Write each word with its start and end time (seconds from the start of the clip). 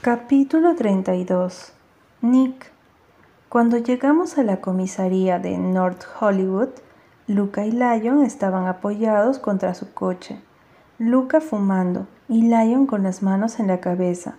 Capítulo 0.00 0.76
32 0.76 1.72
Nick 2.22 2.70
Cuando 3.48 3.78
llegamos 3.78 4.38
a 4.38 4.44
la 4.44 4.60
comisaría 4.60 5.40
de 5.40 5.58
North 5.58 6.04
Hollywood, 6.20 6.68
Luca 7.26 7.66
y 7.66 7.72
Lyon 7.72 8.22
estaban 8.22 8.68
apoyados 8.68 9.40
contra 9.40 9.74
su 9.74 9.92
coche. 9.92 10.40
Luca 11.00 11.40
fumando 11.40 12.06
y 12.28 12.42
Lyon 12.42 12.86
con 12.86 13.02
las 13.02 13.24
manos 13.24 13.58
en 13.58 13.66
la 13.66 13.80
cabeza. 13.80 14.36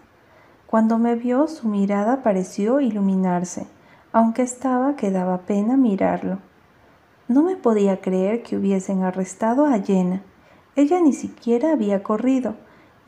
Cuando 0.66 0.98
me 0.98 1.16
vio, 1.16 1.50
su 1.50 1.68
mirada 1.68 2.24
pareció 2.24 2.80
iluminarse, 2.80 3.68
aunque 4.14 4.44
estaba 4.44 4.96
que 4.96 5.12
daba 5.12 5.40
pena 5.40 5.76
mirarlo. 5.76 6.38
No 7.28 7.44
me 7.44 7.58
podía 7.58 8.00
creer 8.00 8.44
que 8.44 8.56
hubiesen 8.56 9.04
arrestado 9.04 9.66
a 9.66 9.78
Jenna. 9.78 10.22
Ella 10.78 11.02
ni 11.02 11.12
siquiera 11.12 11.74
había 11.74 12.02
corrido 12.02 12.56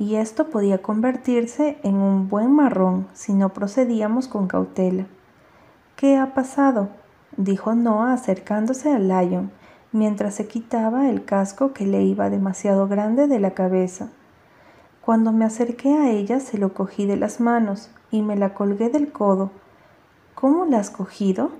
y 0.01 0.15
esto 0.15 0.49
podía 0.49 0.81
convertirse 0.81 1.77
en 1.83 1.97
un 1.97 2.27
buen 2.27 2.51
marrón 2.51 3.05
si 3.13 3.33
no 3.33 3.49
procedíamos 3.49 4.27
con 4.27 4.47
cautela. 4.47 5.05
¿Qué 5.95 6.17
ha 6.17 6.33
pasado? 6.33 6.89
dijo 7.37 7.75
Noah 7.75 8.13
acercándose 8.13 8.91
a 8.91 8.97
Lion, 8.97 9.51
mientras 9.91 10.33
se 10.33 10.47
quitaba 10.47 11.07
el 11.07 11.23
casco 11.23 11.71
que 11.73 11.85
le 11.85 12.01
iba 12.01 12.31
demasiado 12.31 12.87
grande 12.87 13.27
de 13.27 13.39
la 13.39 13.51
cabeza. 13.51 14.09
Cuando 15.05 15.33
me 15.33 15.45
acerqué 15.45 15.93
a 15.93 16.09
ella 16.09 16.39
se 16.39 16.57
lo 16.57 16.73
cogí 16.73 17.05
de 17.05 17.17
las 17.17 17.39
manos 17.39 17.91
y 18.09 18.23
me 18.23 18.35
la 18.35 18.55
colgué 18.55 18.89
del 18.89 19.11
codo. 19.11 19.51
¿Cómo 20.33 20.65
la 20.65 20.79
has 20.79 20.89
cogido? 20.89 21.51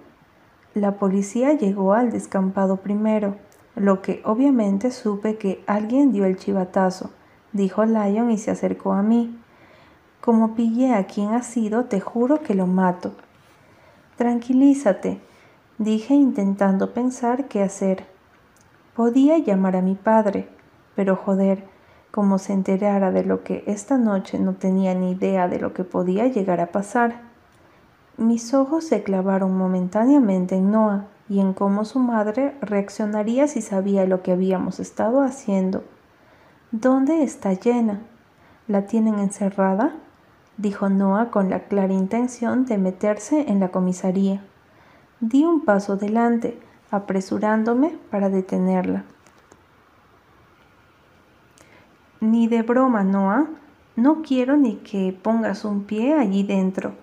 La 0.73 0.95
policía 0.95 1.53
llegó 1.53 1.93
al 1.93 2.11
descampado 2.11 2.77
primero, 2.77 3.35
lo 3.75 4.01
que 4.01 4.23
obviamente 4.25 4.89
supe 4.89 5.37
que 5.37 5.63
alguien 5.67 6.11
dio 6.11 6.25
el 6.25 6.37
chivatazo 6.37 7.11
dijo 7.53 7.85
Lion 7.85 8.31
y 8.31 8.37
se 8.37 8.51
acercó 8.51 8.93
a 8.93 9.01
mí. 9.01 9.37
Como 10.21 10.55
pillé 10.55 10.93
a 10.93 11.05
quien 11.05 11.33
ha 11.33 11.43
sido, 11.43 11.85
te 11.85 11.99
juro 11.99 12.41
que 12.41 12.53
lo 12.53 12.67
mato. 12.67 13.13
Tranquilízate, 14.17 15.19
dije 15.77 16.13
intentando 16.13 16.93
pensar 16.93 17.47
qué 17.47 17.63
hacer. 17.63 18.05
Podía 18.95 19.37
llamar 19.39 19.75
a 19.75 19.81
mi 19.81 19.95
padre, 19.95 20.47
pero 20.95 21.15
joder, 21.15 21.63
como 22.11 22.37
se 22.37 22.53
enterara 22.53 23.11
de 23.11 23.23
lo 23.23 23.43
que 23.43 23.63
esta 23.65 23.97
noche 23.97 24.37
no 24.37 24.53
tenía 24.53 24.93
ni 24.93 25.11
idea 25.11 25.47
de 25.47 25.59
lo 25.59 25.73
que 25.73 25.83
podía 25.83 26.27
llegar 26.27 26.59
a 26.59 26.71
pasar. 26.71 27.21
Mis 28.17 28.53
ojos 28.53 28.85
se 28.85 29.01
clavaron 29.01 29.57
momentáneamente 29.57 30.55
en 30.55 30.71
Noah 30.71 31.07
y 31.29 31.39
en 31.39 31.53
cómo 31.53 31.85
su 31.85 31.97
madre 31.97 32.55
reaccionaría 32.61 33.47
si 33.47 33.61
sabía 33.61 34.05
lo 34.05 34.21
que 34.21 34.33
habíamos 34.33 34.79
estado 34.79 35.23
haciendo. 35.23 35.83
¿Dónde 36.73 37.21
está 37.21 37.53
Jenna? 37.55 37.99
¿La 38.69 38.85
tienen 38.85 39.19
encerrada? 39.19 39.93
dijo 40.55 40.87
Noah 40.87 41.29
con 41.29 41.49
la 41.49 41.65
clara 41.65 41.91
intención 41.91 42.63
de 42.63 42.77
meterse 42.77 43.51
en 43.51 43.59
la 43.59 43.71
comisaría. 43.71 44.41
Di 45.19 45.43
un 45.43 45.65
paso 45.65 45.93
adelante, 45.93 46.57
apresurándome 46.89 47.97
para 48.09 48.29
detenerla. 48.29 49.03
Ni 52.21 52.47
de 52.47 52.61
broma, 52.61 53.03
Noah. 53.03 53.47
No 53.97 54.21
quiero 54.21 54.55
ni 54.55 54.77
que 54.77 55.11
pongas 55.21 55.65
un 55.65 55.83
pie 55.83 56.13
allí 56.13 56.43
dentro. 56.43 56.93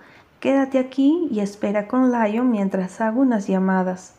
Quédate 0.40 0.78
aquí 0.78 1.28
y 1.30 1.40
espera 1.40 1.88
con 1.88 2.10
Lion 2.10 2.50
mientras 2.50 3.02
hago 3.02 3.20
unas 3.20 3.46
llamadas. 3.46 4.14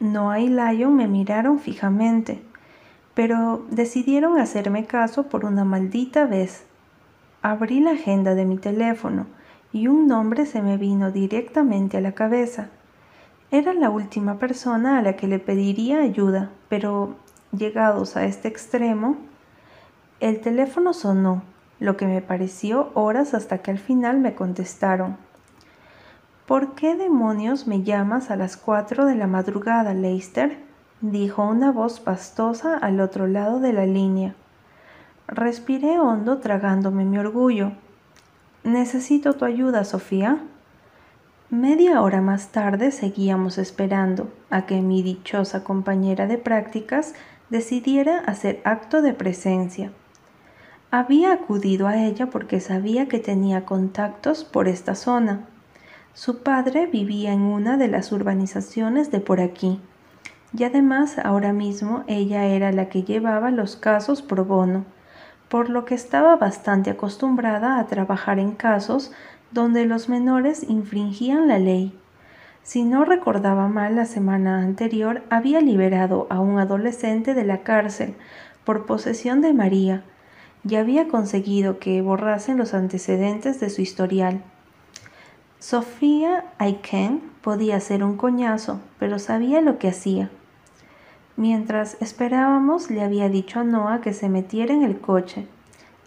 Noah 0.00 0.40
y 0.40 0.48
Lion 0.48 0.96
me 0.96 1.08
miraron 1.08 1.58
fijamente 1.58 2.42
pero 3.16 3.64
decidieron 3.70 4.38
hacerme 4.38 4.84
caso 4.84 5.22
por 5.22 5.46
una 5.46 5.64
maldita 5.64 6.26
vez. 6.26 6.66
Abrí 7.40 7.80
la 7.80 7.92
agenda 7.92 8.34
de 8.34 8.44
mi 8.44 8.58
teléfono 8.58 9.26
y 9.72 9.88
un 9.88 10.06
nombre 10.06 10.44
se 10.44 10.60
me 10.60 10.76
vino 10.76 11.10
directamente 11.10 11.96
a 11.96 12.02
la 12.02 12.12
cabeza. 12.12 12.68
Era 13.50 13.72
la 13.72 13.88
última 13.88 14.38
persona 14.38 14.98
a 14.98 15.02
la 15.02 15.16
que 15.16 15.28
le 15.28 15.38
pediría 15.38 16.02
ayuda, 16.02 16.50
pero 16.68 17.16
llegados 17.56 18.18
a 18.18 18.26
este 18.26 18.48
extremo, 18.48 19.16
el 20.20 20.40
teléfono 20.42 20.92
sonó, 20.92 21.42
lo 21.80 21.96
que 21.96 22.06
me 22.06 22.20
pareció 22.20 22.90
horas 22.92 23.32
hasta 23.32 23.62
que 23.62 23.70
al 23.70 23.78
final 23.78 24.20
me 24.20 24.34
contestaron. 24.34 25.16
¿Por 26.44 26.74
qué 26.74 26.94
demonios 26.94 27.66
me 27.66 27.82
llamas 27.82 28.30
a 28.30 28.36
las 28.36 28.58
cuatro 28.58 29.06
de 29.06 29.14
la 29.14 29.26
madrugada, 29.26 29.94
Leicester? 29.94 30.65
Dijo 31.10 31.42
una 31.42 31.72
voz 31.72 32.00
pastosa 32.00 32.76
al 32.76 33.00
otro 33.00 33.26
lado 33.26 33.60
de 33.60 33.72
la 33.72 33.86
línea. 33.86 34.34
Respiré 35.28 35.98
hondo 35.98 36.38
tragándome 36.38 37.04
mi 37.04 37.18
orgullo. 37.18 37.72
Necesito 38.64 39.34
tu 39.34 39.44
ayuda, 39.44 39.84
Sofía. 39.84 40.38
Media 41.50 42.02
hora 42.02 42.20
más 42.20 42.48
tarde 42.48 42.90
seguíamos 42.90 43.58
esperando 43.58 44.32
a 44.50 44.66
que 44.66 44.80
mi 44.80 45.02
dichosa 45.02 45.64
compañera 45.64 46.26
de 46.26 46.38
prácticas 46.38 47.14
decidiera 47.50 48.18
hacer 48.20 48.60
acto 48.64 49.02
de 49.02 49.14
presencia. 49.14 49.92
Había 50.90 51.32
acudido 51.32 51.86
a 51.86 52.04
ella 52.04 52.26
porque 52.30 52.60
sabía 52.60 53.06
que 53.06 53.18
tenía 53.18 53.64
contactos 53.64 54.44
por 54.44 54.68
esta 54.68 54.94
zona. 54.94 55.46
Su 56.14 56.42
padre 56.42 56.86
vivía 56.86 57.32
en 57.32 57.42
una 57.42 57.76
de 57.76 57.88
las 57.88 58.10
urbanizaciones 58.12 59.10
de 59.10 59.20
por 59.20 59.40
aquí 59.40 59.80
y 60.56 60.64
además 60.64 61.18
ahora 61.22 61.52
mismo 61.52 62.04
ella 62.06 62.46
era 62.46 62.72
la 62.72 62.88
que 62.88 63.02
llevaba 63.02 63.50
los 63.50 63.76
casos 63.76 64.22
pro 64.22 64.44
bono, 64.44 64.86
por 65.50 65.68
lo 65.68 65.84
que 65.84 65.94
estaba 65.94 66.36
bastante 66.36 66.88
acostumbrada 66.90 67.78
a 67.78 67.86
trabajar 67.86 68.38
en 68.38 68.52
casos 68.52 69.12
donde 69.50 69.84
los 69.84 70.08
menores 70.08 70.64
infringían 70.68 71.46
la 71.46 71.58
ley. 71.58 71.98
Si 72.62 72.84
no 72.84 73.04
recordaba 73.04 73.68
mal, 73.68 73.96
la 73.96 74.06
semana 74.06 74.62
anterior 74.62 75.22
había 75.28 75.60
liberado 75.60 76.26
a 76.30 76.40
un 76.40 76.58
adolescente 76.58 77.34
de 77.34 77.44
la 77.44 77.62
cárcel 77.62 78.14
por 78.64 78.86
posesión 78.86 79.42
de 79.42 79.52
María 79.52 80.04
y 80.66 80.76
había 80.76 81.06
conseguido 81.06 81.78
que 81.78 82.00
borrasen 82.00 82.56
los 82.56 82.72
antecedentes 82.72 83.60
de 83.60 83.68
su 83.68 83.82
historial. 83.82 84.42
Sofía 85.58 86.44
Aiken 86.58 87.20
podía 87.42 87.78
ser 87.80 88.02
un 88.02 88.16
coñazo, 88.16 88.80
pero 88.98 89.18
sabía 89.18 89.60
lo 89.60 89.78
que 89.78 89.88
hacía. 89.88 90.30
Mientras 91.38 91.98
esperábamos, 92.00 92.90
le 92.90 93.02
había 93.02 93.28
dicho 93.28 93.60
a 93.60 93.64
Noah 93.64 94.00
que 94.00 94.14
se 94.14 94.30
metiera 94.30 94.72
en 94.72 94.82
el 94.82 94.98
coche. 94.98 95.46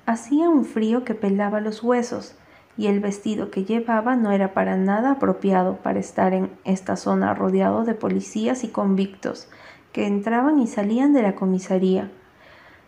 Hacía 0.08 0.50
un 0.50 0.66
frío 0.66 1.04
que 1.04 1.14
pelaba 1.14 1.62
los 1.62 1.84
huesos, 1.84 2.34
y 2.78 2.88
el 2.88 3.00
vestido 3.00 3.52
que 3.52 3.64
llevaba 3.64 4.16
no 4.16 4.32
era 4.32 4.56
para 4.56 4.76
nada 4.76 5.12
apropiado 5.12 5.76
para 5.84 6.00
estar 6.00 6.34
en 6.34 6.50
esta 6.64 6.96
zona 6.96 7.36
rodeado 7.36 7.84
de 7.84 7.94
policías 7.94 8.64
y 8.64 8.70
convictos 8.70 9.48
que 9.92 10.08
entraban 10.08 10.60
y 10.60 10.66
salían 10.66 11.14
de 11.14 11.22
la 11.22 11.36
comisaría. 11.36 12.10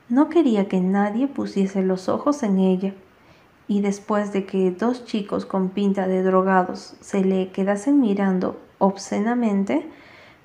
No 0.09 0.29
quería 0.29 0.67
que 0.67 0.81
nadie 0.81 1.27
pusiese 1.27 1.83
los 1.83 2.09
ojos 2.09 2.41
en 2.41 2.57
ella, 2.57 2.95
y 3.67 3.81
después 3.81 4.33
de 4.33 4.47
que 4.47 4.71
dos 4.71 5.05
chicos 5.05 5.45
con 5.45 5.69
pinta 5.69 6.07
de 6.07 6.23
drogados 6.23 6.95
se 7.01 7.23
le 7.23 7.51
quedasen 7.51 7.99
mirando 7.99 8.59
obscenamente, 8.79 9.87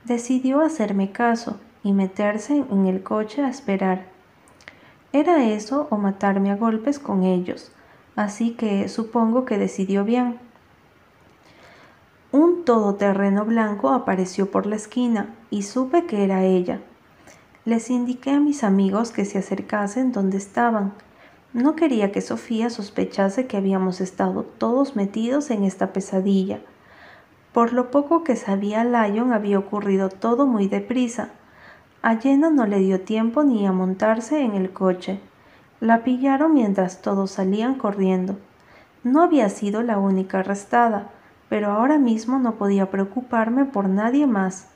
decidió 0.05 0.61
hacerme 0.61 1.11
caso 1.11 1.59
y 1.87 1.93
meterse 1.93 2.65
en 2.69 2.87
el 2.87 3.05
coche 3.05 3.45
a 3.45 3.49
esperar. 3.49 4.07
Era 5.13 5.45
eso 5.45 5.87
o 5.89 5.97
matarme 5.97 6.51
a 6.51 6.57
golpes 6.57 6.99
con 6.99 7.23
ellos, 7.23 7.71
así 8.17 8.55
que 8.55 8.89
supongo 8.89 9.45
que 9.45 9.57
decidió 9.57 10.05
bien. 10.05 10.41
Un 12.33 12.65
todoterreno 12.65 13.45
blanco 13.45 13.91
apareció 13.91 14.51
por 14.51 14.67
la 14.67 14.75
esquina 14.75 15.33
y 15.49 15.63
supe 15.63 16.07
que 16.07 16.25
era 16.25 16.43
ella. 16.43 16.81
Les 17.65 17.89
indiqué 17.89 18.33
a 18.33 18.41
mis 18.41 18.65
amigos 18.65 19.13
que 19.13 19.25
se 19.25 19.39
acercasen 19.39 20.11
donde 20.11 20.39
estaban. 20.39 20.93
No 21.53 21.77
quería 21.77 22.11
que 22.11 22.21
Sofía 22.21 22.69
sospechase 22.69 23.47
que 23.47 23.57
habíamos 23.57 24.01
estado 24.01 24.43
todos 24.43 24.97
metidos 24.97 25.53
en 25.53 25.63
esta 25.63 25.93
pesadilla. 25.93 26.59
Por 27.53 27.73
lo 27.73 27.93
poco 27.93 28.25
que 28.25 28.35
sabía 28.35 28.83
Lion 28.83 29.33
había 29.33 29.61
ocurrido 29.61 30.09
todo 30.09 30.47
muy 30.47 30.67
deprisa, 30.67 31.31
a 32.07 32.19
Jenna 32.19 32.51
no 32.51 32.67
le 32.67 32.79
dio 32.79 33.01
tiempo 33.01 33.43
ni 33.43 33.67
a 33.67 33.73
montarse 33.73 34.41
en 34.41 34.55
el 34.55 34.71
coche. 34.71 35.19
La 35.81 36.05
pillaron 36.05 36.55
mientras 36.55 37.03
todos 37.03 37.33
salían 37.33 37.75
corriendo. 37.75 38.39
No 39.03 39.25
había 39.25 39.49
sido 39.49 39.83
la 39.83 39.99
única 39.99 40.39
arrestada, 40.39 41.11
pero 41.49 41.73
ahora 41.73 41.99
mismo 41.99 42.39
no 42.39 42.55
podía 42.55 42.93
preocuparme 42.93 43.65
por 43.65 43.89
nadie 43.89 44.29
más. 44.29 44.69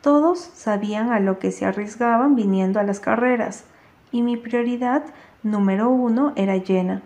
Todos 0.00 0.40
sabían 0.40 1.12
a 1.12 1.20
lo 1.20 1.38
que 1.38 1.52
se 1.52 1.64
arriesgaban 1.64 2.34
viniendo 2.34 2.80
a 2.80 2.82
las 2.82 2.98
carreras, 2.98 3.62
y 4.10 4.22
mi 4.22 4.36
prioridad 4.36 5.04
número 5.44 5.88
uno 5.88 6.32
era 6.34 6.58
Jenna. 6.58 7.02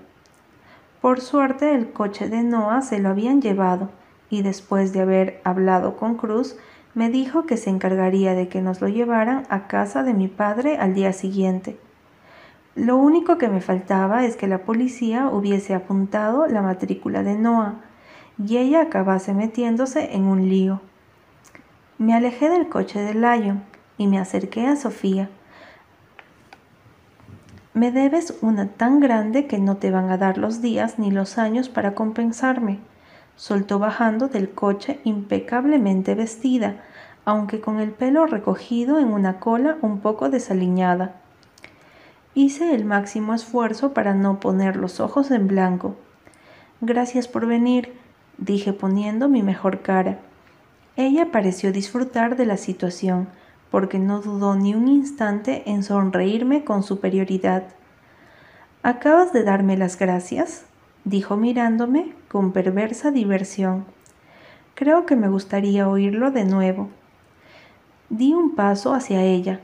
Por 1.03 1.21
suerte 1.21 1.75
el 1.75 1.93
coche 1.93 2.31
de 2.31 2.43
Noah 2.43 2.81
se 2.81 3.01
lo 3.01 3.11
habían 3.11 3.43
llevado, 3.43 3.91
y 4.31 4.41
después 4.41 4.95
de 4.95 5.03
haber 5.03 5.43
hablado 5.45 5.99
con 5.99 6.17
Cruz, 6.17 6.57
me 6.95 7.09
dijo 7.09 7.47
que 7.47 7.57
se 7.57 7.71
encargaría 7.71 8.35
de 8.35 8.49
que 8.49 8.61
nos 8.61 8.81
lo 8.81 8.89
llevaran 8.89 9.45
a 9.49 9.67
casa 9.67 10.03
de 10.03 10.13
mi 10.13 10.29
padre 10.29 10.77
al 10.77 10.95
día 10.95 11.13
siguiente. 11.13 11.79
Lo 12.75 12.97
único 12.97 13.39
que 13.39 13.49
me 13.49 13.61
faltaba 13.61 14.25
es 14.25 14.37
que 14.37 14.47
la 14.47 14.59
policía 14.59 15.29
hubiese 15.29 15.75
apuntado 15.75 16.47
la 16.47 16.63
matrícula 16.63 17.23
de 17.23 17.37
Noah 17.37 17.81
y 18.39 18.57
ella 18.59 18.83
acabase 18.83 19.35
metiéndose 19.35 20.15
en 20.15 20.25
un 20.25 20.49
lío. 20.49 20.81
Me 21.99 22.15
alejé 22.15 22.49
del 22.49 22.69
coche 22.69 23.01
de 23.01 23.15
Lion 23.15 23.63
y 23.99 24.07
me 24.07 24.19
acerqué 24.19 24.67
a 24.67 24.77
Sofía. 24.77 25.29
Me 27.75 27.91
debes 27.91 28.37
una 28.43 28.69
tan 28.69 29.01
grande 29.01 29.47
que 29.47 29.59
no 29.59 29.77
te 29.77 29.91
van 29.91 30.11
a 30.11 30.19
dar 30.19 30.37
los 30.37 30.61
días 30.61 30.99
ni 30.99 31.11
los 31.11 31.39
años 31.39 31.69
para 31.69 31.95
compensarme, 31.95 32.81
soltó 33.43 33.81
bajando 33.81 34.29
del 34.29 34.51
coche 34.51 35.01
impecablemente 35.03 36.15
vestida, 36.15 36.77
aunque 37.25 37.61
con 37.61 37.81
el 37.81 37.91
pelo 37.91 38.25
recogido 38.25 39.01
en 39.01 39.09
una 39.09 39.41
cola 39.41 39.79
un 39.83 39.99
poco 39.99 40.31
desaliñada. 40.31 41.17
Hice 42.35 42.73
el 42.73 42.85
máximo 42.85 43.35
esfuerzo 43.35 43.93
para 43.95 44.15
no 44.15 44.39
poner 44.39 44.77
los 44.77 45.01
ojos 45.01 45.33
en 45.33 45.49
blanco. 45.49 45.97
Gracias 46.81 47.27
por 47.27 47.47
venir, 47.47 47.93
dije 48.39 48.73
poniendo 48.73 49.29
mi 49.29 49.43
mejor 49.43 49.81
cara. 49.81 50.21
Ella 50.95 51.33
pareció 51.33 51.73
disfrutar 51.73 52.37
de 52.37 52.47
la 52.47 52.57
situación, 52.57 53.27
porque 53.73 53.99
no 53.99 54.21
dudó 54.21 54.55
ni 54.55 54.77
un 54.77 54.87
instante 54.87 55.69
en 55.69 55.83
sonreírme 55.83 56.63
con 56.63 56.85
superioridad. 56.85 57.65
¿Acabas 58.85 59.33
de 59.33 59.43
darme 59.43 59.77
las 59.77 59.99
gracias? 59.99 60.65
Dijo 61.05 61.37
mirándome 61.37 62.15
con 62.29 62.53
perversa 62.53 63.11
diversión. 63.11 63.85
Creo 64.75 65.07
que 65.07 65.17
me 65.17 65.29
gustaría 65.29 65.89
oírlo 65.89 66.31
de 66.31 66.45
nuevo. 66.45 66.89
Di 68.09 68.33
un 68.33 68.55
paso 68.55 68.95
hacia 68.95 69.23
ella. 69.23 69.61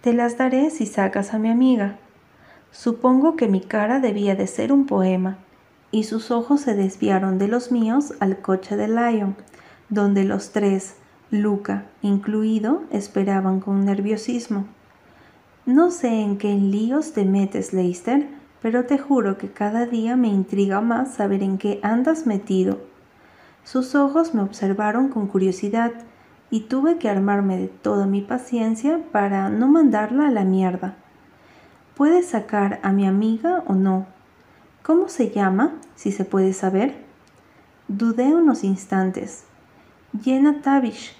Te 0.00 0.12
las 0.12 0.38
daré 0.38 0.70
si 0.70 0.86
sacas 0.86 1.34
a 1.34 1.38
mi 1.38 1.50
amiga. 1.50 1.96
Supongo 2.70 3.36
que 3.36 3.48
mi 3.48 3.60
cara 3.60 4.00
debía 4.00 4.34
de 4.34 4.46
ser 4.46 4.72
un 4.72 4.86
poema, 4.86 5.38
y 5.90 6.04
sus 6.04 6.30
ojos 6.30 6.60
se 6.60 6.74
desviaron 6.74 7.38
de 7.38 7.48
los 7.48 7.72
míos 7.72 8.14
al 8.20 8.38
coche 8.38 8.76
de 8.76 8.88
Lion, 8.88 9.36
donde 9.88 10.24
los 10.24 10.50
tres, 10.50 10.94
Luca 11.30 11.86
incluido, 12.00 12.82
esperaban 12.90 13.60
con 13.60 13.84
nerviosismo. 13.84 14.66
No 15.66 15.90
sé 15.90 16.20
en 16.22 16.38
qué 16.38 16.54
líos 16.54 17.12
te 17.12 17.24
metes, 17.24 17.72
Leicester, 17.72 18.28
pero 18.62 18.84
te 18.84 18.98
juro 18.98 19.38
que 19.38 19.50
cada 19.50 19.86
día 19.86 20.16
me 20.16 20.28
intriga 20.28 20.80
más 20.80 21.14
saber 21.14 21.42
en 21.42 21.58
qué 21.58 21.80
andas 21.82 22.26
metido. 22.26 22.78
Sus 23.64 23.94
ojos 23.94 24.34
me 24.34 24.42
observaron 24.42 25.08
con 25.08 25.26
curiosidad 25.26 25.92
y 26.50 26.60
tuve 26.62 26.98
que 26.98 27.08
armarme 27.08 27.56
de 27.56 27.68
toda 27.68 28.06
mi 28.06 28.20
paciencia 28.20 29.00
para 29.12 29.48
no 29.48 29.68
mandarla 29.68 30.28
a 30.28 30.30
la 30.30 30.44
mierda. 30.44 30.96
¿Puedes 31.94 32.28
sacar 32.28 32.80
a 32.82 32.92
mi 32.92 33.06
amiga 33.06 33.62
o 33.66 33.74
no? 33.74 34.06
¿Cómo 34.82 35.08
se 35.08 35.30
llama, 35.30 35.74
si 35.94 36.12
se 36.12 36.24
puede 36.24 36.52
saber? 36.52 36.94
Dudé 37.88 38.34
unos 38.34 38.64
instantes. 38.64 39.44
Jenna 40.22 40.62
Tavish. 40.62 41.16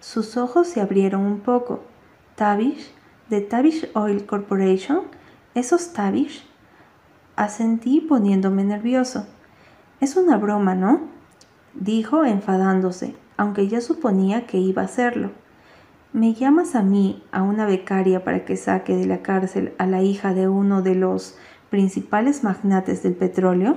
Sus 0.00 0.36
ojos 0.36 0.68
se 0.68 0.80
abrieron 0.80 1.22
un 1.22 1.40
poco. 1.40 1.82
¿Tavish? 2.36 2.92
¿De 3.28 3.40
Tavish 3.40 3.90
Oil 3.94 4.24
Corporation? 4.24 5.02
¿Esos 5.54 5.92
Tavish? 5.92 6.49
Asentí 7.36 8.00
poniéndome 8.00 8.64
nervioso. 8.64 9.26
Es 10.00 10.16
una 10.16 10.36
broma, 10.36 10.74
¿no? 10.74 11.00
Dijo 11.74 12.24
enfadándose, 12.24 13.14
aunque 13.36 13.68
ya 13.68 13.80
suponía 13.80 14.46
que 14.46 14.58
iba 14.58 14.82
a 14.82 14.86
hacerlo. 14.86 15.30
¿Me 16.12 16.34
llamas 16.34 16.74
a 16.74 16.82
mí, 16.82 17.22
a 17.30 17.42
una 17.42 17.66
becaria, 17.66 18.24
para 18.24 18.44
que 18.44 18.56
saque 18.56 18.96
de 18.96 19.06
la 19.06 19.22
cárcel 19.22 19.74
a 19.78 19.86
la 19.86 20.02
hija 20.02 20.34
de 20.34 20.48
uno 20.48 20.82
de 20.82 20.96
los 20.96 21.36
principales 21.70 22.42
magnates 22.42 23.02
del 23.04 23.14
petróleo? 23.14 23.76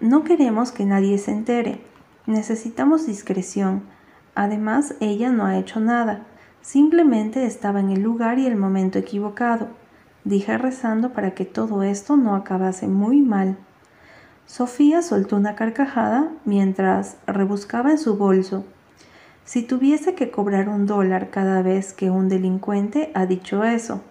No 0.00 0.24
queremos 0.24 0.72
que 0.72 0.84
nadie 0.84 1.16
se 1.16 1.32
entere. 1.32 1.80
Necesitamos 2.26 3.06
discreción. 3.06 3.84
Además, 4.34 4.94
ella 5.00 5.30
no 5.30 5.46
ha 5.46 5.56
hecho 5.56 5.80
nada. 5.80 6.26
Simplemente 6.60 7.46
estaba 7.46 7.80
en 7.80 7.90
el 7.90 8.02
lugar 8.02 8.38
y 8.38 8.46
el 8.46 8.56
momento 8.56 8.98
equivocado. 8.98 9.68
Dije 10.26 10.58
rezando 10.58 11.12
para 11.12 11.30
que 11.30 11.44
todo 11.44 11.84
esto 11.84 12.16
no 12.16 12.34
acabase 12.34 12.88
muy 12.88 13.22
mal. 13.22 13.56
Sofía 14.44 15.00
soltó 15.00 15.36
una 15.36 15.54
carcajada 15.54 16.32
mientras 16.44 17.16
rebuscaba 17.28 17.92
en 17.92 17.98
su 17.98 18.16
bolso 18.16 18.64
si 19.44 19.62
tuviese 19.62 20.16
que 20.16 20.32
cobrar 20.32 20.68
un 20.68 20.86
dólar 20.86 21.30
cada 21.30 21.62
vez 21.62 21.92
que 21.92 22.10
un 22.10 22.28
delincuente 22.28 23.12
ha 23.14 23.26
dicho 23.26 23.62
eso. 23.62 24.02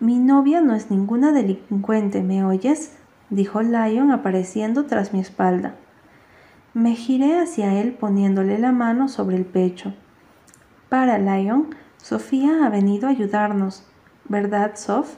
Mi 0.00 0.18
novia 0.18 0.62
no 0.62 0.74
es 0.74 0.90
ninguna 0.90 1.32
delincuente, 1.32 2.22
¿me 2.22 2.42
oyes? 2.42 2.96
dijo 3.28 3.60
Lion 3.60 4.10
apareciendo 4.10 4.86
tras 4.86 5.12
mi 5.12 5.20
espalda. 5.20 5.74
Me 6.72 6.94
giré 6.94 7.38
hacia 7.38 7.78
él 7.78 7.92
poniéndole 7.92 8.58
la 8.58 8.72
mano 8.72 9.08
sobre 9.08 9.36
el 9.36 9.44
pecho. 9.44 9.92
Para, 10.88 11.18
Lion, 11.18 11.74
Sofía 11.98 12.64
ha 12.64 12.70
venido 12.70 13.08
a 13.08 13.10
ayudarnos, 13.10 13.86
¿verdad, 14.28 14.76
Sof? 14.76 15.16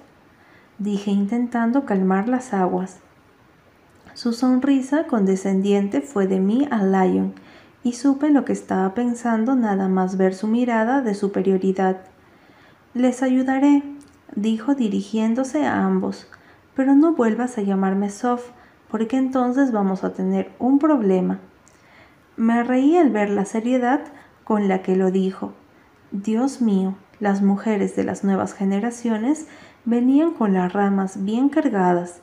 dije 0.78 1.10
intentando 1.10 1.84
calmar 1.84 2.28
las 2.28 2.52
aguas. 2.52 2.98
Su 4.14 4.32
sonrisa 4.32 5.06
condescendiente 5.06 6.00
fue 6.00 6.26
de 6.26 6.40
mí 6.40 6.68
a 6.70 6.84
Lion, 6.84 7.34
y 7.82 7.92
supe 7.92 8.30
lo 8.30 8.44
que 8.44 8.52
estaba 8.52 8.94
pensando 8.94 9.54
nada 9.54 9.88
más 9.88 10.16
ver 10.16 10.34
su 10.34 10.48
mirada 10.48 11.02
de 11.02 11.14
superioridad. 11.14 11.98
Les 12.94 13.22
ayudaré, 13.22 13.82
dijo 14.34 14.74
dirigiéndose 14.74 15.66
a 15.66 15.84
ambos, 15.84 16.28
pero 16.74 16.94
no 16.94 17.14
vuelvas 17.14 17.58
a 17.58 17.62
llamarme 17.62 18.08
Sof, 18.10 18.50
porque 18.90 19.16
entonces 19.16 19.72
vamos 19.72 20.04
a 20.04 20.12
tener 20.12 20.52
un 20.58 20.78
problema. 20.78 21.40
Me 22.36 22.64
reí 22.64 22.96
al 22.96 23.10
ver 23.10 23.30
la 23.30 23.44
seriedad 23.44 24.00
con 24.44 24.68
la 24.68 24.82
que 24.82 24.96
lo 24.96 25.10
dijo. 25.10 25.52
Dios 26.12 26.60
mío, 26.60 26.94
las 27.20 27.42
mujeres 27.42 27.96
de 27.96 28.04
las 28.04 28.24
nuevas 28.24 28.54
generaciones 28.54 29.46
venían 29.84 30.32
con 30.32 30.54
las 30.54 30.72
ramas 30.72 31.24
bien 31.24 31.48
cargadas, 31.48 32.20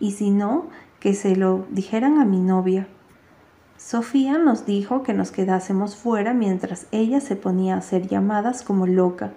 y 0.00 0.12
si 0.12 0.30
no, 0.30 0.66
que 1.00 1.14
se 1.14 1.36
lo 1.36 1.66
dijeran 1.70 2.18
a 2.18 2.24
mi 2.24 2.40
novia. 2.40 2.88
Sofía 3.76 4.38
nos 4.38 4.66
dijo 4.66 5.02
que 5.02 5.14
nos 5.14 5.30
quedásemos 5.30 5.96
fuera 5.96 6.34
mientras 6.34 6.86
ella 6.90 7.20
se 7.20 7.36
ponía 7.36 7.74
a 7.74 7.78
hacer 7.78 8.08
llamadas 8.08 8.62
como 8.62 8.86
loca. 8.86 9.32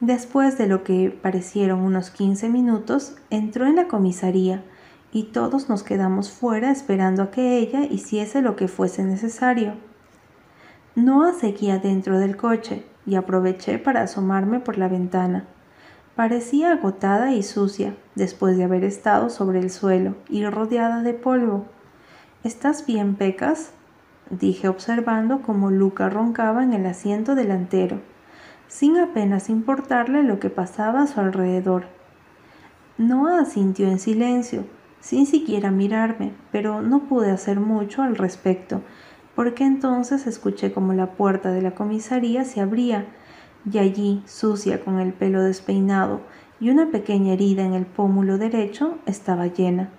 Después 0.00 0.58
de 0.58 0.66
lo 0.66 0.84
que 0.84 1.10
parecieron 1.10 1.80
unos 1.80 2.10
15 2.10 2.48
minutos, 2.48 3.16
entró 3.30 3.66
en 3.66 3.76
la 3.76 3.88
comisaría 3.88 4.64
y 5.12 5.24
todos 5.24 5.68
nos 5.68 5.82
quedamos 5.82 6.30
fuera 6.30 6.70
esperando 6.70 7.22
a 7.22 7.30
que 7.30 7.58
ella 7.58 7.84
hiciese 7.84 8.42
lo 8.42 8.56
que 8.56 8.68
fuese 8.68 9.04
necesario. 9.04 9.74
Noah 10.96 11.32
seguía 11.32 11.78
dentro 11.78 12.18
del 12.18 12.36
coche 12.36 12.84
y 13.06 13.14
aproveché 13.14 13.78
para 13.78 14.02
asomarme 14.02 14.60
por 14.60 14.78
la 14.78 14.88
ventana. 14.88 15.44
Parecía 16.16 16.72
agotada 16.72 17.32
y 17.32 17.42
sucia 17.42 17.94
después 18.14 18.56
de 18.56 18.64
haber 18.64 18.84
estado 18.84 19.30
sobre 19.30 19.60
el 19.60 19.70
suelo 19.70 20.16
y 20.28 20.44
rodeada 20.46 21.02
de 21.02 21.14
polvo. 21.14 21.66
¿Estás 22.42 22.86
bien, 22.86 23.14
Pecas? 23.16 23.72
dije 24.30 24.68
observando 24.68 25.42
cómo 25.42 25.70
Luca 25.70 26.08
roncaba 26.08 26.62
en 26.62 26.72
el 26.72 26.86
asiento 26.86 27.34
delantero, 27.34 28.00
sin 28.66 28.96
apenas 28.98 29.48
importarle 29.48 30.22
lo 30.22 30.40
que 30.40 30.50
pasaba 30.50 31.02
a 31.02 31.06
su 31.06 31.20
alrededor. 31.20 31.84
Noah 32.98 33.40
asintió 33.40 33.86
en 33.88 33.98
silencio, 33.98 34.64
sin 35.00 35.26
siquiera 35.26 35.70
mirarme, 35.70 36.32
pero 36.50 36.82
no 36.82 37.04
pude 37.04 37.30
hacer 37.30 37.60
mucho 37.60 38.02
al 38.02 38.16
respecto, 38.16 38.82
porque 39.36 39.64
entonces 39.64 40.26
escuché 40.26 40.72
como 40.72 40.94
la 40.94 41.12
puerta 41.12 41.52
de 41.52 41.60
la 41.60 41.72
comisaría 41.72 42.44
se 42.44 42.62
abría, 42.62 43.04
y 43.70 43.78
allí, 43.78 44.22
sucia 44.26 44.82
con 44.82 44.98
el 44.98 45.12
pelo 45.12 45.42
despeinado 45.42 46.22
y 46.58 46.70
una 46.70 46.90
pequeña 46.90 47.34
herida 47.34 47.64
en 47.64 47.74
el 47.74 47.84
pómulo 47.84 48.38
derecho, 48.38 48.98
estaba 49.04 49.46
llena. 49.46 49.90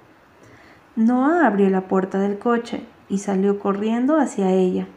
Noah 0.95 1.45
abrió 1.45 1.69
la 1.69 1.87
puerta 1.87 2.19
del 2.19 2.39
coche 2.39 2.83
y 3.09 3.19
salió 3.19 3.59
corriendo 3.59 4.17
hacia 4.17 4.49
ella. 4.49 4.87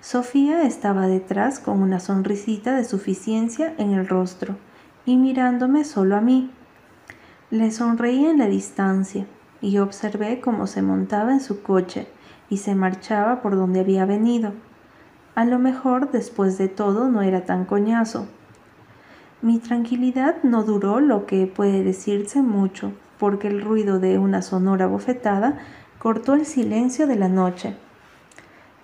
Sofía 0.00 0.62
estaba 0.62 1.06
detrás 1.06 1.58
con 1.58 1.82
una 1.82 2.00
sonrisita 2.00 2.76
de 2.76 2.84
suficiencia 2.84 3.74
en 3.76 3.90
el 3.92 4.08
rostro 4.08 4.56
y 5.04 5.16
mirándome 5.16 5.84
solo 5.84 6.16
a 6.16 6.22
mí. 6.22 6.50
Le 7.50 7.70
sonreí 7.70 8.24
en 8.24 8.38
la 8.38 8.46
distancia 8.46 9.26
y 9.60 9.78
observé 9.78 10.40
cómo 10.40 10.66
se 10.66 10.80
montaba 10.80 11.32
en 11.32 11.40
su 11.40 11.62
coche 11.62 12.06
y 12.48 12.58
se 12.58 12.74
marchaba 12.74 13.42
por 13.42 13.56
donde 13.56 13.80
había 13.80 14.04
venido. 14.04 14.52
A 15.34 15.44
lo 15.44 15.58
mejor 15.58 16.10
después 16.10 16.58
de 16.58 16.68
todo 16.68 17.08
no 17.08 17.22
era 17.22 17.44
tan 17.44 17.64
coñazo. 17.64 18.26
Mi 19.42 19.58
tranquilidad 19.58 20.42
no 20.42 20.62
duró 20.62 21.00
lo 21.00 21.26
que 21.26 21.46
puede 21.46 21.84
decirse 21.84 22.42
mucho 22.42 22.92
porque 23.18 23.48
el 23.48 23.62
ruido 23.62 23.98
de 23.98 24.18
una 24.18 24.42
sonora 24.42 24.86
bofetada 24.86 25.58
cortó 25.98 26.34
el 26.34 26.46
silencio 26.46 27.06
de 27.06 27.16
la 27.16 27.28
noche. 27.28 27.76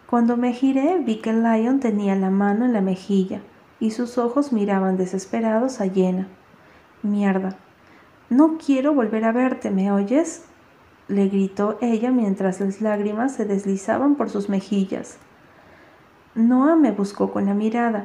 Cuando 0.09 0.37
me 0.37 0.53
giré 0.53 0.99
vi 0.99 1.17
que 1.17 1.33
Lion 1.33 1.81
tenía 1.81 2.15
la 2.17 2.31
mano 2.31 2.65
en 2.65 2.73
la 2.73 2.83
mejilla 2.83 3.41
y 3.81 3.93
sus 3.93 4.19
ojos 4.19 4.53
miraban 4.53 4.97
desesperados 4.97 5.81
a 5.81 5.87
Llena. 5.87 6.29
Mierda. 7.03 7.57
No 8.29 8.59
quiero 8.59 8.95
volver 8.95 9.25
a 9.25 9.33
verte, 9.33 9.71
¿me 9.71 9.91
oyes? 9.91 10.45
Le 11.13 11.29
gritó 11.29 11.79
ella 11.81 12.11
mientras 12.11 12.61
las 12.61 12.81
lágrimas 12.81 13.33
se 13.35 13.45
deslizaban 13.45 14.15
por 14.15 14.31
sus 14.31 14.49
mejillas. 14.49 15.19
Noah 16.35 16.77
me 16.77 16.91
buscó 16.91 17.31
con 17.33 17.47
la 17.47 17.55
mirada, 17.55 18.05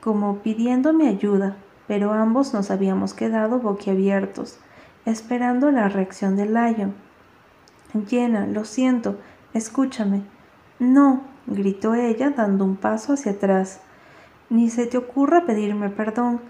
como 0.00 0.38
pidiéndome 0.38 1.08
ayuda, 1.08 1.56
pero 1.88 2.12
ambos 2.12 2.54
nos 2.54 2.70
habíamos 2.70 3.12
quedado 3.12 3.58
boquiabiertos, 3.58 4.58
esperando 5.04 5.70
la 5.70 5.88
reacción 5.88 6.36
de 6.36 6.46
Lion. 6.46 6.94
Llena, 8.08 8.46
lo 8.46 8.64
siento, 8.64 9.18
escúchame. 9.52 10.22
No, 10.78 11.22
gritó 11.46 11.94
ella 11.94 12.30
dando 12.30 12.64
un 12.64 12.76
paso 12.76 13.14
hacia 13.14 13.32
atrás. 13.32 13.80
Ni 14.48 14.70
se 14.70 14.86
te 14.86 14.96
ocurra 14.96 15.46
pedirme 15.46 15.90
perdón. 15.90 16.40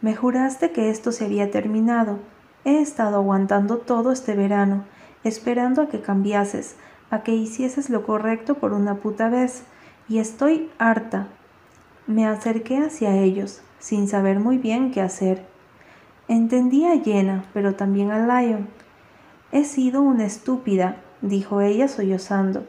Me 0.00 0.14
juraste 0.14 0.70
que 0.70 0.90
esto 0.90 1.10
se 1.10 1.24
había 1.24 1.50
terminado. 1.50 2.18
He 2.64 2.80
estado 2.80 3.16
aguantando 3.16 3.78
todo 3.78 4.12
este 4.12 4.34
verano, 4.34 4.84
esperando 5.28 5.82
a 5.82 5.88
que 5.88 6.00
cambiases, 6.00 6.76
a 7.10 7.22
que 7.22 7.34
hicieses 7.34 7.90
lo 7.90 8.04
correcto 8.04 8.54
por 8.54 8.72
una 8.72 8.96
puta 8.96 9.28
vez, 9.28 9.64
y 10.08 10.18
estoy 10.18 10.70
harta. 10.78 11.28
Me 12.06 12.26
acerqué 12.26 12.78
hacia 12.78 13.14
ellos, 13.16 13.60
sin 13.78 14.08
saber 14.08 14.40
muy 14.40 14.58
bien 14.58 14.90
qué 14.90 15.00
hacer. 15.00 15.46
Entendía 16.26 16.92
a 16.92 16.98
Jenna, 16.98 17.44
pero 17.54 17.74
también 17.74 18.10
a 18.10 18.40
Lion. 18.40 18.68
He 19.52 19.64
sido 19.64 20.02
una 20.02 20.26
estúpida, 20.26 20.96
dijo 21.22 21.60
ella 21.60 21.88
sollozando. 21.88 22.66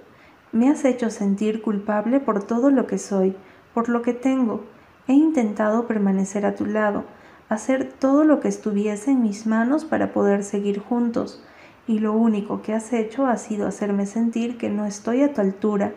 Me 0.52 0.70
has 0.70 0.86
hecho 0.86 1.10
sentir 1.10 1.62
culpable 1.62 2.20
por 2.20 2.44
todo 2.44 2.70
lo 2.70 2.88
que 2.88 2.98
soy, 2.98 3.36
por 3.74 3.90
lo 3.90 4.02
que 4.02 4.14
tengo, 4.14 4.64
He 5.10 5.14
intentado 5.14 5.88
permanecer 5.88 6.46
a 6.46 6.54
tu 6.54 6.68
lado, 6.68 7.04
hacer 7.50 7.92
todo 7.92 8.24
lo 8.26 8.40
que 8.40 8.48
estuviese 8.48 9.10
en 9.10 9.24
mis 9.24 9.48
manos 9.48 9.84
para 9.84 10.14
poder 10.14 10.44
seguir 10.44 10.78
juntos, 10.78 11.44
y 11.90 11.98
lo 11.98 12.14
único 12.14 12.62
que 12.62 12.76
has 12.76 12.94
hecho 12.94 13.26
ha 13.26 13.36
sido 13.38 13.66
hacerme 13.66 14.06
sentir 14.06 14.60
que 14.60 14.70
no 14.70 14.86
estoy 14.86 15.24
a 15.24 15.34
tu 15.34 15.42
altura, 15.42 15.94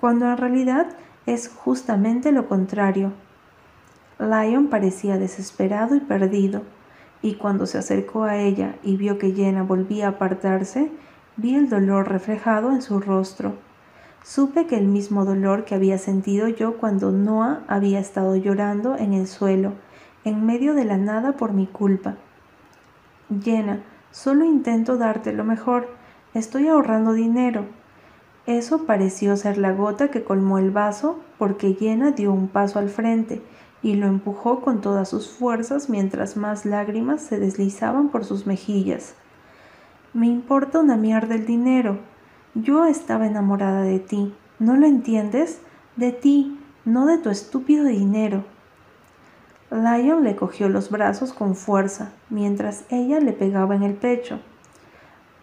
cuando 0.00 0.30
en 0.30 0.36
realidad 0.36 0.86
es 1.26 1.48
justamente 1.48 2.30
lo 2.30 2.46
contrario. 2.46 3.12
Lion 4.20 4.68
parecía 4.68 5.18
desesperado 5.18 5.96
y 5.96 6.00
perdido, 6.00 6.62
y 7.22 7.34
cuando 7.34 7.66
se 7.66 7.78
acercó 7.78 8.22
a 8.22 8.36
ella 8.36 8.76
y 8.84 8.96
vio 8.96 9.18
que 9.18 9.32
Jenna 9.32 9.64
volvía 9.64 10.06
a 10.06 10.10
apartarse, 10.10 10.92
vi 11.36 11.56
el 11.56 11.68
dolor 11.68 12.08
reflejado 12.08 12.70
en 12.70 12.80
su 12.80 13.00
rostro. 13.00 13.54
Supe 14.22 14.68
que 14.68 14.78
el 14.78 14.86
mismo 14.86 15.24
dolor 15.24 15.64
que 15.64 15.74
había 15.74 15.98
sentido 15.98 16.46
yo 16.46 16.76
cuando 16.76 17.10
Noah 17.10 17.64
había 17.66 17.98
estado 17.98 18.36
llorando 18.36 18.96
en 18.96 19.12
el 19.12 19.26
suelo, 19.26 19.72
en 20.22 20.46
medio 20.46 20.74
de 20.74 20.84
la 20.84 20.98
nada 20.98 21.32
por 21.32 21.52
mi 21.52 21.66
culpa. 21.66 22.14
Llena, 23.28 23.82
solo 24.12 24.44
intento 24.44 24.96
darte 24.96 25.32
lo 25.32 25.42
mejor. 25.42 25.88
Estoy 26.34 26.68
ahorrando 26.68 27.12
dinero. 27.12 27.64
Eso 28.46 28.86
pareció 28.86 29.36
ser 29.36 29.58
la 29.58 29.72
gota 29.72 30.08
que 30.08 30.22
colmó 30.22 30.58
el 30.58 30.70
vaso 30.70 31.18
porque 31.38 31.74
Llena 31.74 32.12
dio 32.12 32.32
un 32.32 32.48
paso 32.48 32.78
al 32.78 32.88
frente 32.88 33.42
y 33.82 33.94
lo 33.94 34.06
empujó 34.06 34.60
con 34.60 34.80
todas 34.80 35.08
sus 35.08 35.28
fuerzas 35.28 35.88
mientras 35.88 36.36
más 36.36 36.64
lágrimas 36.64 37.22
se 37.22 37.38
deslizaban 37.38 38.08
por 38.08 38.24
sus 38.24 38.46
mejillas. 38.46 39.14
Me 40.12 40.26
importa 40.26 40.78
una 40.78 40.96
mierda 40.96 41.34
el 41.34 41.46
dinero, 41.46 41.98
yo 42.54 42.84
estaba 42.84 43.26
enamorada 43.26 43.82
de 43.82 43.98
ti, 43.98 44.34
¿no 44.58 44.76
lo 44.76 44.86
entiendes? 44.86 45.60
De 45.96 46.12
ti, 46.12 46.60
no 46.84 47.06
de 47.06 47.18
tu 47.18 47.30
estúpido 47.30 47.84
dinero. 47.84 48.44
Lion 49.72 50.22
le 50.22 50.36
cogió 50.36 50.68
los 50.68 50.90
brazos 50.90 51.32
con 51.32 51.56
fuerza, 51.56 52.12
mientras 52.28 52.84
ella 52.90 53.20
le 53.20 53.32
pegaba 53.32 53.74
en 53.74 53.82
el 53.82 53.94
pecho. 53.94 54.38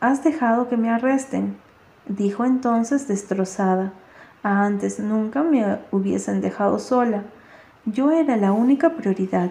Has 0.01 0.23
dejado 0.23 0.69
que 0.69 0.77
me 0.77 0.91
arresten, 0.91 1.57
dijo 2.07 2.45
entonces 2.45 3.07
destrozada. 3.07 3.91
Antes 4.43 4.99
nunca 4.99 5.41
me 5.41 5.79
hubiesen 5.91 6.41
dejado 6.41 6.77
sola. 6.77 7.23
Yo 7.85 8.11
era 8.11 8.37
la 8.37 8.51
única 8.51 8.91
prioridad. 8.91 9.49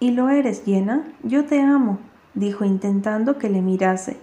Y 0.00 0.12
lo 0.12 0.30
eres, 0.30 0.64
llena. 0.64 1.04
Yo 1.22 1.44
te 1.44 1.60
amo, 1.60 1.98
dijo 2.32 2.64
intentando 2.64 3.36
que 3.36 3.50
le 3.50 3.60
mirase. 3.60 4.16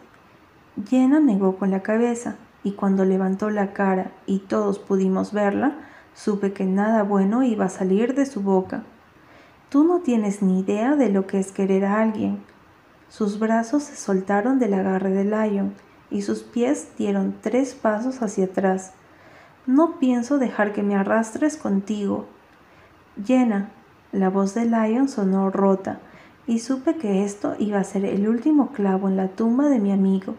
Jenna 0.89 1.19
negó 1.19 1.57
con 1.57 1.69
la 1.69 1.83
cabeza, 1.83 2.37
y 2.63 2.71
cuando 2.71 3.05
levantó 3.05 3.51
la 3.51 3.71
cara 3.73 4.11
y 4.25 4.39
todos 4.39 4.79
pudimos 4.79 5.31
verla, 5.31 5.75
supe 6.13 6.53
que 6.53 6.65
nada 6.65 7.03
bueno 7.03 7.43
iba 7.43 7.65
a 7.65 7.69
salir 7.69 8.15
de 8.15 8.25
su 8.25 8.41
boca. 8.41 8.83
Tú 9.69 9.83
no 9.83 9.99
tienes 9.99 10.41
ni 10.41 10.59
idea 10.59 10.95
de 10.95 11.09
lo 11.09 11.25
que 11.25 11.39
es 11.39 11.51
querer 11.51 11.85
a 11.85 11.99
alguien. 11.99 12.43
Sus 13.09 13.39
brazos 13.39 13.83
se 13.83 13.95
soltaron 13.95 14.59
del 14.59 14.73
agarre 14.73 15.11
de 15.11 15.23
Lion 15.23 15.73
y 16.09 16.21
sus 16.21 16.43
pies 16.43 16.89
dieron 16.97 17.35
tres 17.41 17.73
pasos 17.73 18.21
hacia 18.21 18.45
atrás. 18.45 18.93
No 19.65 19.97
pienso 19.99 20.37
dejar 20.37 20.73
que 20.73 20.83
me 20.83 20.95
arrastres 20.95 21.57
contigo. 21.57 22.27
Jenna, 23.23 23.71
la 24.11 24.29
voz 24.29 24.53
de 24.53 24.65
Lion 24.65 25.09
sonó 25.09 25.49
rota 25.49 25.99
y 26.45 26.59
supe 26.59 26.97
que 26.97 27.23
esto 27.23 27.55
iba 27.57 27.79
a 27.79 27.83
ser 27.83 28.05
el 28.05 28.27
último 28.27 28.71
clavo 28.71 29.07
en 29.07 29.17
la 29.17 29.29
tumba 29.29 29.69
de 29.69 29.79
mi 29.79 29.91
amigo. 29.91 30.35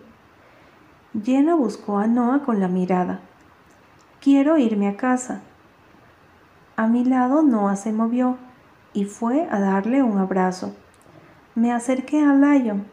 Jenna 1.23 1.55
buscó 1.55 1.99
a 1.99 2.07
Noah 2.07 2.43
con 2.45 2.61
la 2.61 2.69
mirada. 2.69 3.21
Quiero 4.21 4.59
irme 4.59 4.89
a 4.89 4.97
casa. 4.97 5.43
A 6.77 6.89
mi 6.89 7.05
lado 7.05 7.43
Noah 7.43 7.77
se 7.77 7.93
movió 7.93 8.37
y 8.93 9.05
fue 9.05 9.47
a 9.51 9.61
darle 9.61 10.03
un 10.03 10.19
abrazo. 10.19 10.75
Me 11.55 11.73
acerqué 11.73 12.25
a 12.25 12.35
Lion. 12.35 12.87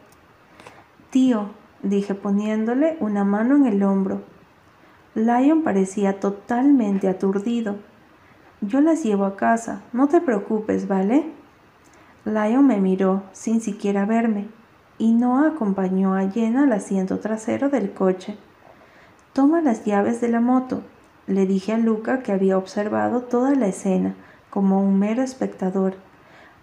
Tío, 1.10 1.50
dije 1.82 2.14
poniéndole 2.14 2.96
una 3.00 3.24
mano 3.24 3.56
en 3.56 3.66
el 3.66 3.82
hombro. 3.82 4.22
Lion 5.14 5.62
parecía 5.62 6.20
totalmente 6.20 7.08
aturdido. 7.08 7.76
Yo 8.60 8.80
las 8.80 9.02
llevo 9.02 9.24
a 9.24 9.36
casa, 9.36 9.82
no 9.92 10.06
te 10.06 10.20
preocupes, 10.20 10.86
¿vale? 10.86 11.32
Lion 12.24 12.64
me 12.66 12.78
miró 12.78 13.24
sin 13.32 13.60
siquiera 13.60 14.06
verme 14.06 14.46
y 14.96 15.12
Noah 15.12 15.48
acompañó 15.48 16.14
a 16.14 16.30
Jenna 16.30 16.62
al 16.62 16.72
asiento 16.72 17.18
trasero 17.18 17.68
del 17.68 17.92
coche. 17.92 18.38
Toma 19.32 19.60
las 19.60 19.84
llaves 19.84 20.20
de 20.20 20.28
la 20.28 20.40
moto, 20.40 20.84
le 21.26 21.46
dije 21.46 21.72
a 21.72 21.78
Luca 21.78 22.22
que 22.22 22.32
había 22.32 22.58
observado 22.58 23.22
toda 23.22 23.54
la 23.54 23.68
escena 23.68 24.14
como 24.50 24.82
un 24.82 24.98
mero 24.98 25.22
espectador, 25.22 25.94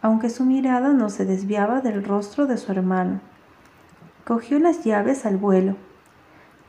aunque 0.01 0.29
su 0.29 0.45
mirada 0.45 0.93
no 0.93 1.09
se 1.09 1.25
desviaba 1.25 1.81
del 1.81 2.03
rostro 2.03 2.45
de 2.45 2.57
su 2.57 2.71
hermano. 2.71 3.21
Cogió 4.25 4.59
las 4.59 4.83
llaves 4.83 5.25
al 5.25 5.37
vuelo. 5.37 5.75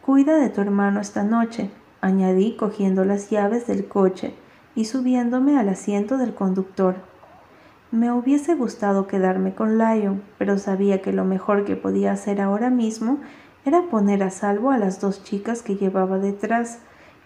Cuida 0.03 0.37
de 0.37 0.49
tu 0.49 0.61
hermano 0.61 1.01
esta 1.01 1.25
noche, 1.25 1.71
añadí 2.01 2.57
cogiendo 2.57 3.05
las 3.05 3.29
llaves 3.29 3.67
del 3.67 3.87
coche 3.87 4.35
y 4.75 4.87
subiéndome 4.87 5.59
al 5.59 5.69
asiento 5.69 6.17
del 6.17 6.35
conductor. 6.35 6.97
Me 7.91 8.13
hubiese 8.13 8.55
gustado 8.55 9.07
quedarme 9.07 9.55
con 9.55 9.79
Lion, 9.79 10.23
pero 10.39 10.59
sabía 10.59 11.03
que 11.03 11.13
lo 11.13 11.25
mejor 11.25 11.65
que 11.65 11.77
podía 11.77 12.13
hacer 12.13 12.41
ahora 12.41 12.71
mismo 12.71 13.19
era 13.65 13.83
poner 13.91 14.23
a 14.23 14.31
salvo 14.31 14.71
a 14.71 14.79
las 14.79 15.01
dos 15.01 15.23
chicas 15.25 15.63
que 15.63 15.77
llevaba 15.77 16.19
detrás 16.19 16.79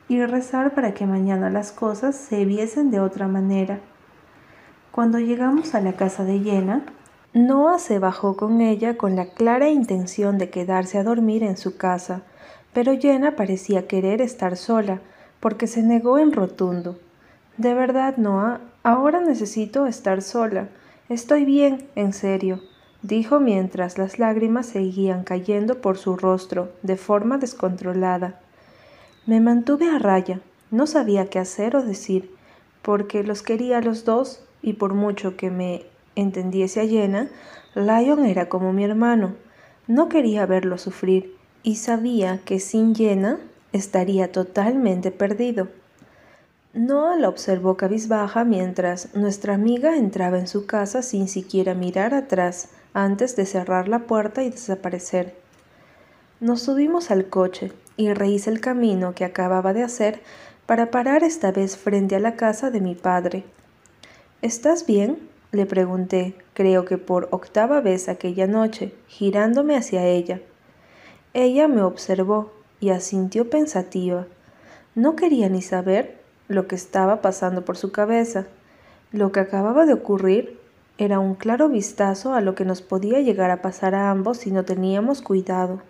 y 0.08 0.25
rezar 0.25 0.75
para 0.75 0.94
que 0.94 1.06
mañana 1.06 1.50
las 1.50 1.73
cosas 1.73 2.16
se 2.16 2.44
viesen 2.44 2.90
de 2.90 3.00
otra 3.00 3.28
manera. 3.28 3.80
Cuando 4.90 5.18
llegamos 5.18 5.75
a 5.75 5.80
la 5.80 5.94
casa 5.94 6.25
de 6.25 6.40
Jenna, 6.40 6.82
Noah 7.32 7.78
se 7.78 7.99
bajó 7.99 8.37
con 8.37 8.61
ella 8.61 8.96
con 8.96 9.16
la 9.16 9.26
clara 9.26 9.68
intención 9.68 10.38
de 10.38 10.50
quedarse 10.50 10.99
a 10.99 11.04
dormir 11.04 11.42
en 11.42 11.56
su 11.56 11.76
casa, 11.76 12.23
pero 12.73 12.96
Jenna 12.99 13.37
parecía 13.37 13.87
querer 13.87 14.20
estar 14.20 14.56
sola, 14.56 15.00
porque 15.40 15.66
se 15.66 15.82
negó 15.82 16.18
en 16.18 16.32
rotundo. 16.32 16.99
De 17.56 17.75
verdad, 17.75 18.16
Noah, 18.16 18.61
Ahora 18.87 19.20
necesito 19.20 19.87
estar 19.87 20.20
sola. 20.20 20.68
Estoy 21.08 21.46
bien, 21.46 21.88
en 21.94 22.12
serio, 22.12 22.61
dijo 23.00 23.40
mientras 23.40 23.96
las 23.96 24.18
lágrimas 24.18 24.66
seguían 24.66 25.25
cayendo 25.25 25.80
por 25.80 25.96
su 25.96 26.18
rostro 26.18 26.70
de 26.82 26.99
forma 26.99 27.38
descontrolada. 27.38 28.40
Me 29.26 29.40
mantuve 29.40 29.88
a 29.88 29.98
raya, 29.98 30.40
no 30.70 30.86
sabía 30.86 31.30
qué 31.30 31.38
hacer 31.38 31.76
o 31.76 31.82
decir, 31.82 32.30
porque 32.82 33.24
los 33.24 33.42
quería 33.42 33.78
a 33.78 33.80
los 33.80 34.04
dos 34.04 34.44
y 34.60 34.74
por 34.74 34.92
mucho 34.92 35.36
que 35.36 35.50
me 35.50 35.86
entendiese 36.14 36.80
a 36.80 36.84
llena, 36.84 37.30
Lion 37.74 38.26
era 38.26 38.50
como 38.50 38.74
mi 38.74 38.84
hermano. 38.84 39.34
No 39.86 40.10
quería 40.10 40.44
verlo 40.44 40.76
sufrir 40.76 41.36
y 41.62 41.76
sabía 41.76 42.40
que 42.44 42.60
sin 42.60 42.94
Llena 42.94 43.40
estaría 43.72 44.30
totalmente 44.30 45.10
perdido. 45.10 45.68
Noah 46.74 47.16
la 47.16 47.28
observó 47.28 47.76
cabizbaja 47.76 48.44
mientras 48.44 49.14
nuestra 49.14 49.54
amiga 49.54 49.96
entraba 49.96 50.38
en 50.38 50.48
su 50.48 50.66
casa 50.66 51.02
sin 51.02 51.28
siquiera 51.28 51.74
mirar 51.74 52.12
atrás 52.12 52.68
antes 52.92 53.36
de 53.36 53.46
cerrar 53.46 53.88
la 53.88 54.00
puerta 54.00 54.42
y 54.42 54.50
desaparecer. 54.50 55.34
Nos 56.40 56.62
subimos 56.62 57.10
al 57.10 57.28
coche 57.28 57.72
y 57.96 58.12
rehice 58.12 58.50
el 58.50 58.60
camino 58.60 59.14
que 59.14 59.24
acababa 59.24 59.72
de 59.72 59.82
hacer 59.82 60.20
para 60.66 60.90
parar 60.90 61.22
esta 61.22 61.52
vez 61.52 61.76
frente 61.76 62.16
a 62.16 62.20
la 62.20 62.36
casa 62.36 62.70
de 62.70 62.80
mi 62.80 62.94
padre. 62.94 63.44
¿Estás 64.42 64.86
bien? 64.86 65.18
le 65.52 65.66
pregunté, 65.66 66.34
creo 66.52 66.84
que 66.84 66.98
por 66.98 67.28
octava 67.30 67.80
vez 67.80 68.08
aquella 68.08 68.46
noche, 68.46 68.92
girándome 69.06 69.76
hacia 69.76 70.04
ella. 70.04 70.40
Ella 71.32 71.68
me 71.68 71.82
observó 71.82 72.52
y 72.80 72.90
asintió 72.90 73.48
pensativa. 73.48 74.26
No 74.94 75.14
quería 75.16 75.48
ni 75.48 75.62
saber 75.62 76.18
lo 76.48 76.66
que 76.66 76.74
estaba 76.74 77.22
pasando 77.22 77.64
por 77.64 77.76
su 77.76 77.92
cabeza. 77.92 78.46
Lo 79.12 79.32
que 79.32 79.40
acababa 79.40 79.86
de 79.86 79.94
ocurrir 79.94 80.58
era 80.98 81.18
un 81.18 81.34
claro 81.34 81.68
vistazo 81.68 82.34
a 82.34 82.40
lo 82.40 82.54
que 82.54 82.64
nos 82.64 82.82
podía 82.82 83.20
llegar 83.20 83.50
a 83.50 83.62
pasar 83.62 83.94
a 83.94 84.10
ambos 84.10 84.38
si 84.38 84.50
no 84.50 84.64
teníamos 84.64 85.22
cuidado. 85.22 85.80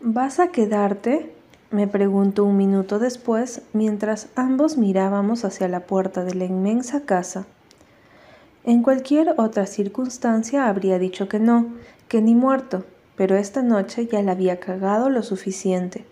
¿Vas 0.00 0.38
a 0.38 0.52
quedarte? 0.52 1.32
me 1.72 1.88
preguntó 1.88 2.44
un 2.44 2.56
minuto 2.56 3.00
después 3.00 3.62
mientras 3.72 4.28
ambos 4.36 4.78
mirábamos 4.78 5.44
hacia 5.44 5.66
la 5.66 5.80
puerta 5.80 6.22
de 6.22 6.34
la 6.34 6.44
inmensa 6.44 7.00
casa. 7.00 7.46
En 8.62 8.84
cualquier 8.84 9.34
otra 9.38 9.66
circunstancia 9.66 10.68
habría 10.68 11.00
dicho 11.00 11.28
que 11.28 11.40
no, 11.40 11.66
que 12.06 12.22
ni 12.22 12.36
muerto, 12.36 12.84
pero 13.16 13.36
esta 13.36 13.60
noche 13.62 14.06
ya 14.06 14.22
la 14.22 14.32
había 14.32 14.60
cagado 14.60 15.10
lo 15.10 15.24
suficiente. 15.24 16.04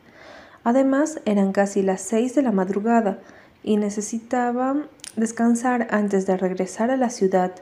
Además, 0.64 1.20
eran 1.24 1.52
casi 1.52 1.82
las 1.82 2.00
seis 2.00 2.34
de 2.34 2.42
la 2.42 2.50
madrugada 2.50 3.20
y 3.62 3.76
necesitaba 3.76 4.78
descansar 5.14 5.86
antes 5.92 6.26
de 6.26 6.36
regresar 6.36 6.90
a 6.90 6.96
la 6.96 7.10
ciudad. 7.10 7.52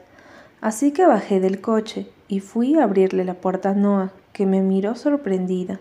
Así 0.59 0.91
que 0.91 1.05
bajé 1.05 1.39
del 1.39 1.61
coche 1.61 2.09
y 2.27 2.39
fui 2.39 2.79
a 2.79 2.83
abrirle 2.83 3.25
la 3.25 3.35
puerta 3.35 3.69
a 3.69 3.73
Noah, 3.75 4.11
que 4.33 4.47
me 4.47 4.61
miró 4.61 4.95
sorprendida. 4.95 5.79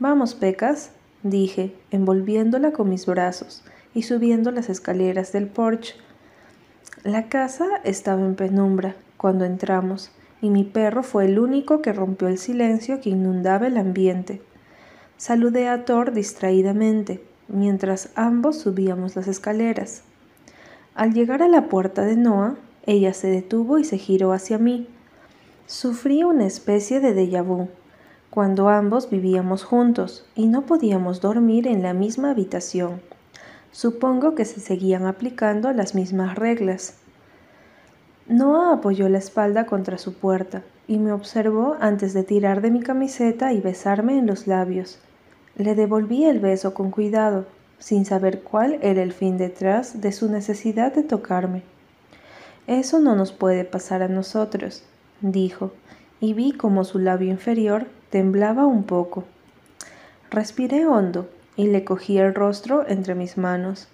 Vamos, 0.00 0.34
Pecas, 0.34 0.92
dije, 1.22 1.74
envolviéndola 1.90 2.72
con 2.72 2.88
mis 2.88 3.04
brazos 3.04 3.62
y 3.92 4.04
subiendo 4.04 4.50
las 4.50 4.70
escaleras 4.70 5.30
del 5.32 5.46
porche. 5.46 5.94
La 7.04 7.28
casa 7.28 7.66
estaba 7.84 8.22
en 8.22 8.34
penumbra 8.34 8.96
cuando 9.18 9.44
entramos, 9.44 10.10
y 10.40 10.48
mi 10.48 10.64
perro 10.64 11.02
fue 11.02 11.26
el 11.26 11.38
único 11.38 11.82
que 11.82 11.92
rompió 11.92 12.28
el 12.28 12.38
silencio 12.38 13.02
que 13.02 13.10
inundaba 13.10 13.66
el 13.66 13.76
ambiente. 13.76 14.40
Saludé 15.18 15.68
a 15.68 15.84
Thor 15.84 16.12
distraídamente, 16.12 17.22
mientras 17.48 18.08
ambos 18.14 18.58
subíamos 18.58 19.16
las 19.16 19.28
escaleras. 19.28 20.02
Al 20.94 21.12
llegar 21.12 21.42
a 21.42 21.48
la 21.48 21.68
puerta 21.68 22.06
de 22.06 22.16
Noah, 22.16 22.56
ella 22.86 23.12
se 23.12 23.28
detuvo 23.28 23.76
y 23.76 23.84
se 23.84 23.98
giró 23.98 24.32
hacia 24.32 24.56
mí. 24.56 24.88
Sufrí 25.66 26.24
una 26.24 26.46
especie 26.46 27.00
de 27.00 27.14
déjà 27.14 27.44
vu 27.44 27.68
cuando 28.30 28.68
ambos 28.68 29.10
vivíamos 29.10 29.64
juntos 29.64 30.24
y 30.36 30.46
no 30.46 30.62
podíamos 30.62 31.20
dormir 31.20 31.66
en 31.66 31.82
la 31.82 31.94
misma 31.94 32.30
habitación. 32.30 33.00
Supongo 33.72 34.36
que 34.36 34.44
se 34.44 34.60
seguían 34.60 35.04
aplicando 35.06 35.72
las 35.72 35.96
mismas 35.96 36.36
reglas. 36.36 36.94
Noah 38.28 38.74
apoyó 38.74 39.08
la 39.08 39.18
espalda 39.18 39.66
contra 39.66 39.98
su 39.98 40.14
puerta 40.14 40.62
y 40.86 40.98
me 40.98 41.10
observó 41.10 41.76
antes 41.80 42.14
de 42.14 42.22
tirar 42.22 42.60
de 42.60 42.70
mi 42.70 42.80
camiseta 42.80 43.52
y 43.52 43.60
besarme 43.60 44.16
en 44.16 44.26
los 44.26 44.46
labios. 44.46 45.00
Le 45.56 45.74
devolví 45.74 46.24
el 46.24 46.38
beso 46.38 46.72
con 46.72 46.92
cuidado, 46.92 47.46
sin 47.80 48.04
saber 48.04 48.42
cuál 48.42 48.78
era 48.82 49.02
el 49.02 49.12
fin 49.12 49.38
detrás 49.38 50.00
de 50.00 50.12
su 50.12 50.30
necesidad 50.30 50.94
de 50.94 51.02
tocarme. 51.02 51.62
Eso 52.68 53.00
no 53.00 53.16
nos 53.16 53.32
puede 53.32 53.64
pasar 53.64 54.02
a 54.02 54.08
nosotros, 54.08 54.84
dijo, 55.20 55.72
y 56.20 56.34
vi 56.34 56.52
como 56.52 56.84
su 56.84 57.00
labio 57.00 57.30
inferior 57.30 57.86
temblaba 58.10 58.66
un 58.66 58.82
poco. 58.82 59.24
Respiré 60.30 60.86
hondo 60.86 61.28
y 61.56 61.68
le 61.68 61.84
cogí 61.84 62.18
el 62.18 62.34
rostro 62.34 62.86
entre 62.88 63.14
mis 63.14 63.38
manos. 63.38 63.88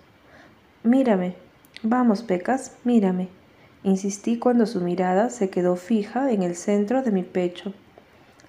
Mírame, 0.83 1.35
vamos, 1.83 2.23
Pecas, 2.23 2.77
mírame, 2.85 3.29
insistí 3.85 4.39
cuando 4.39 4.67
su 4.67 4.81
mirada 4.81 5.31
se 5.31 5.51
quedó 5.51 5.77
fija 5.77 6.31
en 6.31 6.43
el 6.43 6.57
centro 6.57 7.03
de 7.03 7.13
mi 7.13 7.23
pecho. 7.23 7.73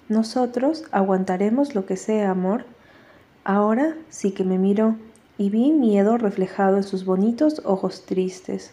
Nosotros 0.08 0.84
aguantaremos 0.90 1.74
lo 1.74 1.84
que 1.84 1.96
sea, 1.96 2.30
amor. 2.30 2.64
Ahora 3.44 3.94
sí 4.08 4.32
que 4.32 4.44
me 4.44 4.58
miró 4.58 4.96
y 5.36 5.50
vi 5.50 5.72
miedo 5.72 6.16
reflejado 6.16 6.76
en 6.76 6.82
sus 6.82 7.04
bonitos 7.04 7.62
ojos 7.64 8.06
tristes. 8.06 8.72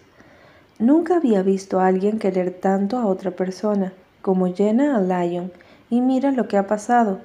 Nunca 0.80 1.18
había 1.18 1.42
visto 1.44 1.80
a 1.80 1.88
alguien 1.88 2.20
querer 2.20 2.52
tanto 2.52 2.98
a 2.98 3.06
otra 3.06 3.32
persona 3.32 3.94
como 4.22 4.54
Jenna 4.54 4.98
a 4.98 5.02
Lion, 5.02 5.52
y 5.90 6.02
mira 6.02 6.32
lo 6.32 6.48
que 6.48 6.58
ha 6.58 6.68
pasado, 6.68 7.20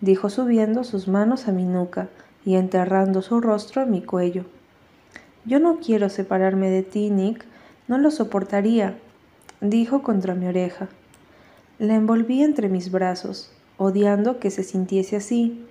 dijo 0.00 0.30
subiendo 0.30 0.84
sus 0.84 1.08
manos 1.08 1.48
a 1.48 1.52
mi 1.52 1.64
nuca 1.64 2.08
y 2.44 2.56
enterrando 2.56 3.22
su 3.22 3.40
rostro 3.40 3.82
en 3.82 3.90
mi 3.90 4.02
cuello. 4.02 4.44
Yo 5.44 5.60
no 5.60 5.78
quiero 5.78 6.08
separarme 6.08 6.70
de 6.70 6.82
ti, 6.82 7.10
Nick, 7.10 7.44
no 7.86 7.98
lo 7.98 8.10
soportaría, 8.10 8.98
dijo 9.60 10.02
contra 10.02 10.34
mi 10.34 10.46
oreja. 10.46 10.88
La 11.78 11.94
envolví 11.94 12.42
entre 12.42 12.68
mis 12.68 12.90
brazos, 12.90 13.50
odiando 13.76 14.40
que 14.40 14.50
se 14.50 14.64
sintiese 14.64 15.16
así. 15.16 15.64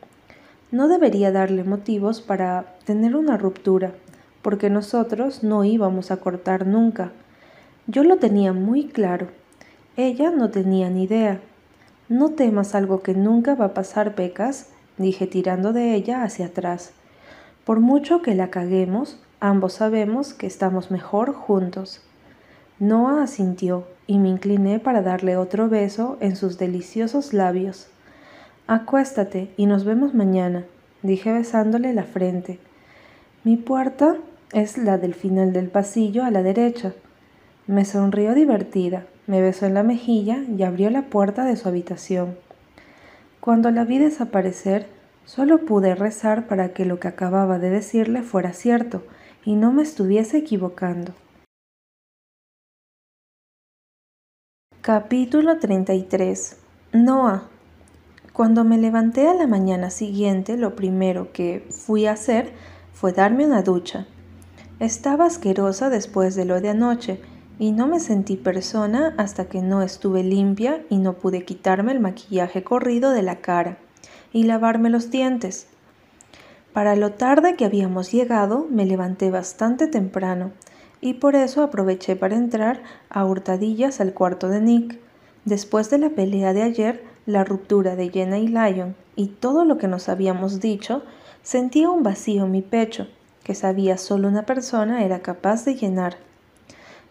No 0.71 0.87
debería 0.87 1.31
darle 1.31 1.63
motivos 1.63 2.21
para 2.21 2.75
tener 2.85 3.15
una 3.15 3.37
ruptura, 3.37 3.93
porque 4.41 4.69
nosotros 4.69 5.43
no 5.43 5.63
íbamos 5.63 6.11
a 6.11 6.17
cortar 6.17 6.65
nunca. 6.65 7.11
Yo 7.87 8.03
lo 8.03 8.17
tenía 8.17 8.53
muy 8.53 8.87
claro 8.87 9.27
ella 9.97 10.29
no 10.29 10.51
tenía 10.51 10.91
ni 10.91 11.05
idea. 11.05 11.41
No 12.09 12.29
temas 12.29 12.73
algo 12.73 13.01
que 13.01 13.13
nunca 13.13 13.55
va 13.55 13.65
a 13.65 13.73
pasar, 13.73 14.15
Pecas, 14.15 14.69
dije 14.97 15.27
tirando 15.27 15.73
de 15.73 15.93
ella 15.93 16.23
hacia 16.23 16.45
atrás. 16.45 16.91
Por 17.65 17.81
mucho 17.81 18.21
que 18.21 18.33
la 18.33 18.49
caguemos, 18.49 19.19
ambos 19.41 19.73
sabemos 19.73 20.33
que 20.33 20.47
estamos 20.47 20.89
mejor 20.89 21.33
juntos. 21.33 22.01
Noah 22.79 23.23
asintió 23.23 23.85
y 24.07 24.19
me 24.19 24.29
incliné 24.29 24.79
para 24.79 25.01
darle 25.01 25.35
otro 25.35 25.67
beso 25.67 26.15
en 26.21 26.37
sus 26.37 26.57
deliciosos 26.57 27.33
labios. 27.33 27.87
Acuéstate 28.67 29.51
y 29.57 29.65
nos 29.65 29.83
vemos 29.83 30.13
mañana, 30.13 30.63
dije 31.01 31.33
besándole 31.33 31.93
la 31.93 32.03
frente. 32.03 32.57
Mi 33.43 33.57
puerta 33.57 34.15
es 34.53 34.77
la 34.77 34.97
del 34.97 35.13
final 35.13 35.51
del 35.51 35.67
pasillo 35.67 36.23
a 36.23 36.31
la 36.31 36.41
derecha. 36.41 36.93
Me 37.65 37.83
sonrió 37.83 38.33
divertida 38.33 39.07
me 39.27 39.41
besó 39.41 39.65
en 39.65 39.73
la 39.73 39.83
mejilla 39.83 40.39
y 40.57 40.63
abrió 40.63 40.89
la 40.89 41.03
puerta 41.03 41.45
de 41.45 41.55
su 41.57 41.67
habitación. 41.67 42.37
Cuando 43.41 43.69
la 43.71 43.83
vi 43.83 43.99
desaparecer, 43.99 44.87
solo 45.25 45.59
pude 45.65 45.93
rezar 45.93 46.47
para 46.47 46.73
que 46.73 46.85
lo 46.85 46.99
que 46.99 47.09
acababa 47.09 47.59
de 47.59 47.69
decirle 47.69 48.23
fuera 48.23 48.53
cierto 48.53 49.03
y 49.45 49.55
no 49.55 49.71
me 49.71 49.83
estuviese 49.83 50.37
equivocando. 50.37 51.13
Capítulo 54.81 55.59
33 55.59 56.57
Noah 56.93 57.49
Cuando 58.31 58.63
me 58.63 58.77
levanté 58.77 59.27
a 59.27 59.33
la 59.33 59.45
mañana 59.45 59.89
siguiente, 59.89 60.55
lo 60.55 60.77
primero 60.77 61.33
que 61.33 61.67
fui 61.69 62.05
a 62.05 62.13
hacer 62.13 62.53
fue 62.93 63.11
darme 63.11 63.45
una 63.45 63.63
ducha. 63.63 64.07
Estaba 64.79 65.25
asquerosa 65.25 65.89
después 65.89 66.35
de 66.35 66.45
lo 66.45 66.61
de 66.61 66.69
anoche, 66.69 67.19
y 67.59 67.71
no 67.71 67.87
me 67.87 67.99
sentí 67.99 68.35
persona 68.35 69.13
hasta 69.17 69.45
que 69.45 69.61
no 69.61 69.81
estuve 69.81 70.23
limpia 70.23 70.83
y 70.89 70.97
no 70.97 71.13
pude 71.13 71.43
quitarme 71.43 71.91
el 71.91 71.99
maquillaje 71.99 72.63
corrido 72.63 73.11
de 73.11 73.23
la 73.23 73.37
cara 73.37 73.77
y 74.31 74.43
lavarme 74.43 74.89
los 74.89 75.09
dientes. 75.09 75.67
Para 76.73 76.95
lo 76.95 77.13
tarde 77.13 77.55
que 77.55 77.65
habíamos 77.65 78.11
llegado, 78.11 78.67
me 78.69 78.85
levanté 78.85 79.31
bastante 79.31 79.87
temprano 79.87 80.51
y 81.01 81.15
por 81.15 81.35
eso 81.35 81.63
aproveché 81.63 82.15
para 82.15 82.35
entrar 82.35 82.83
a 83.09 83.25
hurtadillas 83.25 83.99
al 83.99 84.13
cuarto 84.13 84.49
de 84.49 84.61
Nick. 84.61 84.99
Después 85.45 85.89
de 85.89 85.97
la 85.97 86.09
pelea 86.09 86.53
de 86.53 86.61
ayer, 86.61 87.03
la 87.25 87.43
ruptura 87.43 87.95
de 87.95 88.09
Jenna 88.09 88.37
y 88.37 88.47
Lion 88.47 88.95
y 89.15 89.27
todo 89.27 89.65
lo 89.65 89.77
que 89.77 89.87
nos 89.87 90.09
habíamos 90.09 90.59
dicho, 90.59 91.03
sentía 91.41 91.89
un 91.89 92.03
vacío 92.03 92.45
en 92.45 92.51
mi 92.51 92.61
pecho 92.61 93.07
que 93.43 93.55
sabía 93.55 93.97
solo 93.97 94.27
una 94.27 94.45
persona 94.45 95.03
era 95.05 95.21
capaz 95.21 95.63
de 95.63 95.75
llenar. 95.75 96.26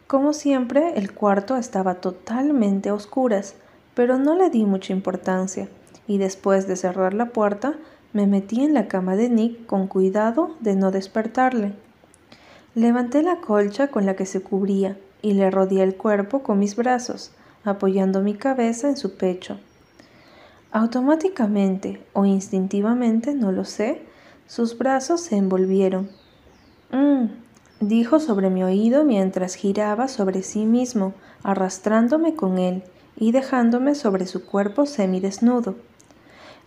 Como 0.07 0.33
siempre, 0.33 0.97
el 0.97 1.12
cuarto 1.12 1.57
estaba 1.57 1.97
totalmente 1.97 2.90
a 2.90 2.95
oscuras, 2.95 3.55
pero 3.95 4.19
no 4.19 4.37
le 4.37 4.51
di 4.51 4.64
mucha 4.64 4.92
importancia, 4.92 5.69
y 6.07 6.19
después 6.19 6.69
de 6.69 6.77
cerrar 6.77 7.12
la 7.12 7.31
puerta, 7.31 7.75
me 8.12 8.27
metí 8.27 8.62
en 8.62 8.73
la 8.73 8.87
cama 8.87 9.16
de 9.16 9.29
Nick 9.29 9.66
con 9.66 9.88
cuidado 9.88 10.55
de 10.61 10.77
no 10.77 10.92
despertarle. 10.92 11.73
Levanté 12.77 13.23
la 13.23 13.40
colcha 13.40 13.88
con 13.88 14.07
la 14.07 14.14
que 14.14 14.27
se 14.27 14.42
cubría 14.42 14.97
y 15.23 15.33
le 15.33 15.51
rodeé 15.51 15.83
el 15.83 15.97
cuerpo 15.97 16.42
con 16.42 16.59
mis 16.59 16.77
brazos, 16.77 17.33
apoyando 17.64 18.21
mi 18.21 18.35
cabeza 18.35 18.88
en 18.88 18.97
su 18.97 19.16
pecho. 19.16 19.59
Automáticamente 20.71 22.01
o 22.12 22.25
instintivamente, 22.25 23.35
no 23.35 23.51
lo 23.51 23.64
sé, 23.64 24.03
sus 24.47 24.79
brazos 24.79 25.23
se 25.23 25.37
envolvieron. 25.37 26.11
Mm, 26.92 27.27
dijo 27.81 28.21
sobre 28.21 28.51
mi 28.51 28.62
oído 28.62 29.05
mientras 29.05 29.55
giraba 29.55 30.09
sobre 30.09 30.43
sí 30.43 30.65
mismo, 30.65 31.15
arrastrándome 31.43 32.35
con 32.35 32.59
él 32.59 32.83
y 33.17 33.33
dejándome 33.33 33.95
sobre 33.95 34.27
su 34.27 34.45
cuerpo 34.45 34.87
semidesnudo. 34.87 35.75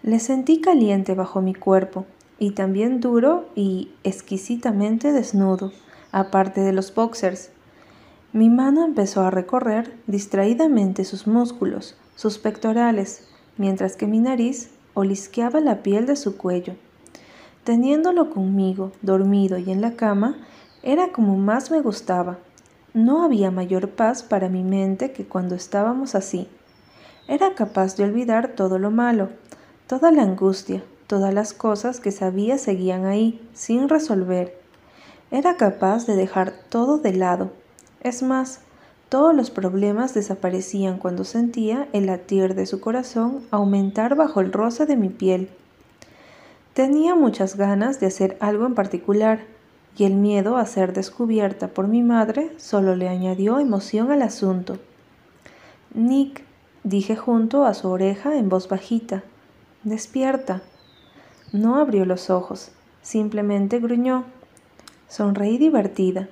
Le 0.03 0.19
sentí 0.19 0.61
caliente 0.61 1.13
bajo 1.13 1.41
mi 1.41 1.53
cuerpo, 1.53 2.05
y 2.39 2.51
también 2.51 3.01
duro 3.01 3.49
y 3.53 3.89
exquisitamente 4.03 5.11
desnudo, 5.11 5.73
aparte 6.11 6.61
de 6.61 6.71
los 6.71 6.95
boxers. 6.95 7.49
Mi 8.31 8.49
mano 8.49 8.85
empezó 8.85 9.21
a 9.21 9.31
recorrer 9.31 9.93
distraídamente 10.07 11.03
sus 11.03 11.27
músculos, 11.27 11.97
sus 12.15 12.37
pectorales, 12.37 13.27
mientras 13.57 13.97
que 13.97 14.07
mi 14.07 14.19
nariz 14.19 14.69
olisqueaba 14.93 15.59
la 15.59 15.83
piel 15.83 16.05
de 16.05 16.15
su 16.15 16.37
cuello. 16.37 16.75
Teniéndolo 17.65 18.29
conmigo, 18.29 18.93
dormido 19.01 19.57
y 19.57 19.71
en 19.71 19.81
la 19.81 19.93
cama, 19.93 20.37
era 20.83 21.11
como 21.11 21.37
más 21.37 21.71
me 21.71 21.81
gustaba. 21.81 22.37
No 22.93 23.23
había 23.23 23.51
mayor 23.51 23.89
paz 23.89 24.23
para 24.23 24.49
mi 24.49 24.63
mente 24.63 25.11
que 25.11 25.25
cuando 25.25 25.55
estábamos 25.55 26.15
así. 26.15 26.47
Era 27.27 27.53
capaz 27.53 27.95
de 27.95 28.05
olvidar 28.05 28.49
todo 28.55 28.79
lo 28.79 28.89
malo, 28.89 29.29
toda 29.87 30.11
la 30.11 30.23
angustia, 30.23 30.83
todas 31.05 31.33
las 31.33 31.53
cosas 31.53 31.99
que 31.99 32.11
sabía 32.11 32.57
seguían 32.57 33.05
ahí, 33.05 33.47
sin 33.53 33.89
resolver. 33.89 34.57
Era 35.31 35.57
capaz 35.57 36.07
de 36.07 36.15
dejar 36.15 36.53
todo 36.69 36.97
de 36.97 37.13
lado. 37.13 37.51
Es 38.01 38.23
más, 38.23 38.61
todos 39.09 39.35
los 39.35 39.51
problemas 39.51 40.13
desaparecían 40.13 40.97
cuando 40.97 41.23
sentía 41.23 41.87
el 41.93 42.05
latir 42.05 42.55
de 42.55 42.65
su 42.65 42.79
corazón 42.79 43.43
aumentar 43.51 44.15
bajo 44.15 44.39
el 44.39 44.51
roce 44.53 44.85
de 44.85 44.95
mi 44.95 45.09
piel. 45.09 45.49
Tenía 46.73 47.15
muchas 47.15 47.57
ganas 47.57 47.99
de 47.99 48.07
hacer 48.07 48.37
algo 48.39 48.65
en 48.65 48.75
particular, 48.75 49.41
y 49.97 50.05
el 50.05 50.13
miedo 50.13 50.57
a 50.57 50.65
ser 50.65 50.93
descubierta 50.93 51.67
por 51.67 51.87
mi 51.87 52.03
madre 52.03 52.53
solo 52.57 52.95
le 52.95 53.09
añadió 53.09 53.59
emoción 53.59 54.11
al 54.11 54.21
asunto. 54.21 54.77
Nick, 55.93 56.43
dije 56.83 57.15
junto 57.15 57.65
a 57.65 57.73
su 57.73 57.89
oreja 57.89 58.37
en 58.37 58.47
voz 58.49 58.69
bajita, 58.69 59.23
despierta. 59.83 60.61
No 61.51 61.77
abrió 61.77 62.05
los 62.05 62.29
ojos, 62.29 62.71
simplemente 63.01 63.79
gruñó. 63.79 64.25
Sonreí 65.07 65.57
divertida. 65.57 66.29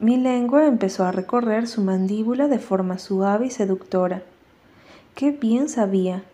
Mi 0.00 0.16
lengua 0.16 0.66
empezó 0.66 1.04
a 1.04 1.12
recorrer 1.12 1.68
su 1.68 1.82
mandíbula 1.82 2.48
de 2.48 2.58
forma 2.58 2.98
suave 2.98 3.46
y 3.46 3.50
seductora. 3.50 4.22
Qué 5.14 5.30
bien 5.30 5.68
sabía. 5.68 6.24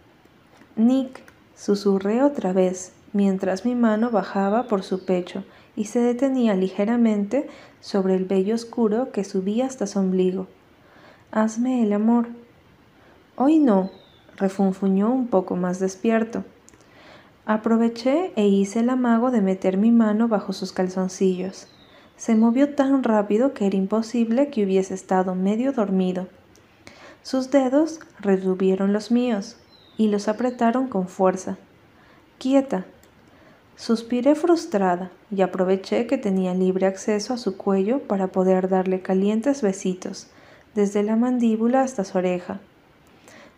Nick, 0.77 1.21
susurré 1.57 2.23
otra 2.23 2.53
vez, 2.53 2.93
mientras 3.13 3.65
mi 3.65 3.75
mano 3.75 4.11
bajaba 4.11 4.69
por 4.69 4.85
su 4.85 5.05
pecho 5.05 5.43
y 5.79 5.85
se 5.85 6.01
detenía 6.01 6.57
ligeramente 6.57 7.49
sobre 7.81 8.17
el 8.17 8.25
vello 8.25 8.57
oscuro 8.57 9.13
que 9.13 9.23
subía 9.23 9.67
hasta 9.67 9.87
su 9.87 10.01
ombligo. 10.01 10.49
Hazme 11.31 11.85
el 11.85 11.93
amor. 11.93 12.27
Hoy 13.37 13.61
no, 13.61 13.93
refunfuñó 14.37 15.09
un 15.09 15.29
poco 15.29 15.55
más 15.55 15.79
despierto. 15.79 16.45
Aproveché 17.47 18.33
e 18.35 18.49
hice 18.49 18.81
el 18.81 18.91
amago 18.91 19.31
de 19.31 19.41
meter 19.41 19.77
mi 19.77 19.93
mano 19.93 20.27
bajo 20.27 20.53
sus 20.53 20.73
calzoncillos. 20.73 21.69
Se 22.17 22.35
movió 22.35 22.75
tan 22.75 23.05
rápido 23.05 23.55
que 23.55 23.67
era 23.67 23.77
imposible 23.77 24.51
que 24.51 24.65
hubiese 24.65 24.95
estado 24.95 25.37
medio 25.37 25.71
dormido. 25.71 26.27
Sus 27.23 27.53
dedos 27.53 28.01
retuvieron 28.19 28.93
los 28.93 29.13
míos 29.13 29.57
y 29.97 30.09
los 30.09 30.27
apretaron 30.27 30.89
con 30.89 31.07
fuerza. 31.07 31.57
Quieta, 32.39 32.85
Suspiré 33.79 34.35
frustrada 34.35 35.13
y 35.31 35.41
aproveché 35.43 36.09
que 36.09 36.19
tenía 36.19 36.53
libre 36.53 36.87
acceso 36.87 37.33
a 37.33 37.39
su 37.39 37.57
cuello 37.57 38.01
para 38.01 38.27
poder 38.27 38.69
darle 38.69 39.03
calientes 39.03 39.63
besitos, 39.63 40.27
desde 40.75 41.05
la 41.05 41.15
mandíbula 41.15 41.83
hasta 41.83 42.03
su 42.05 42.19
oreja. 42.19 42.59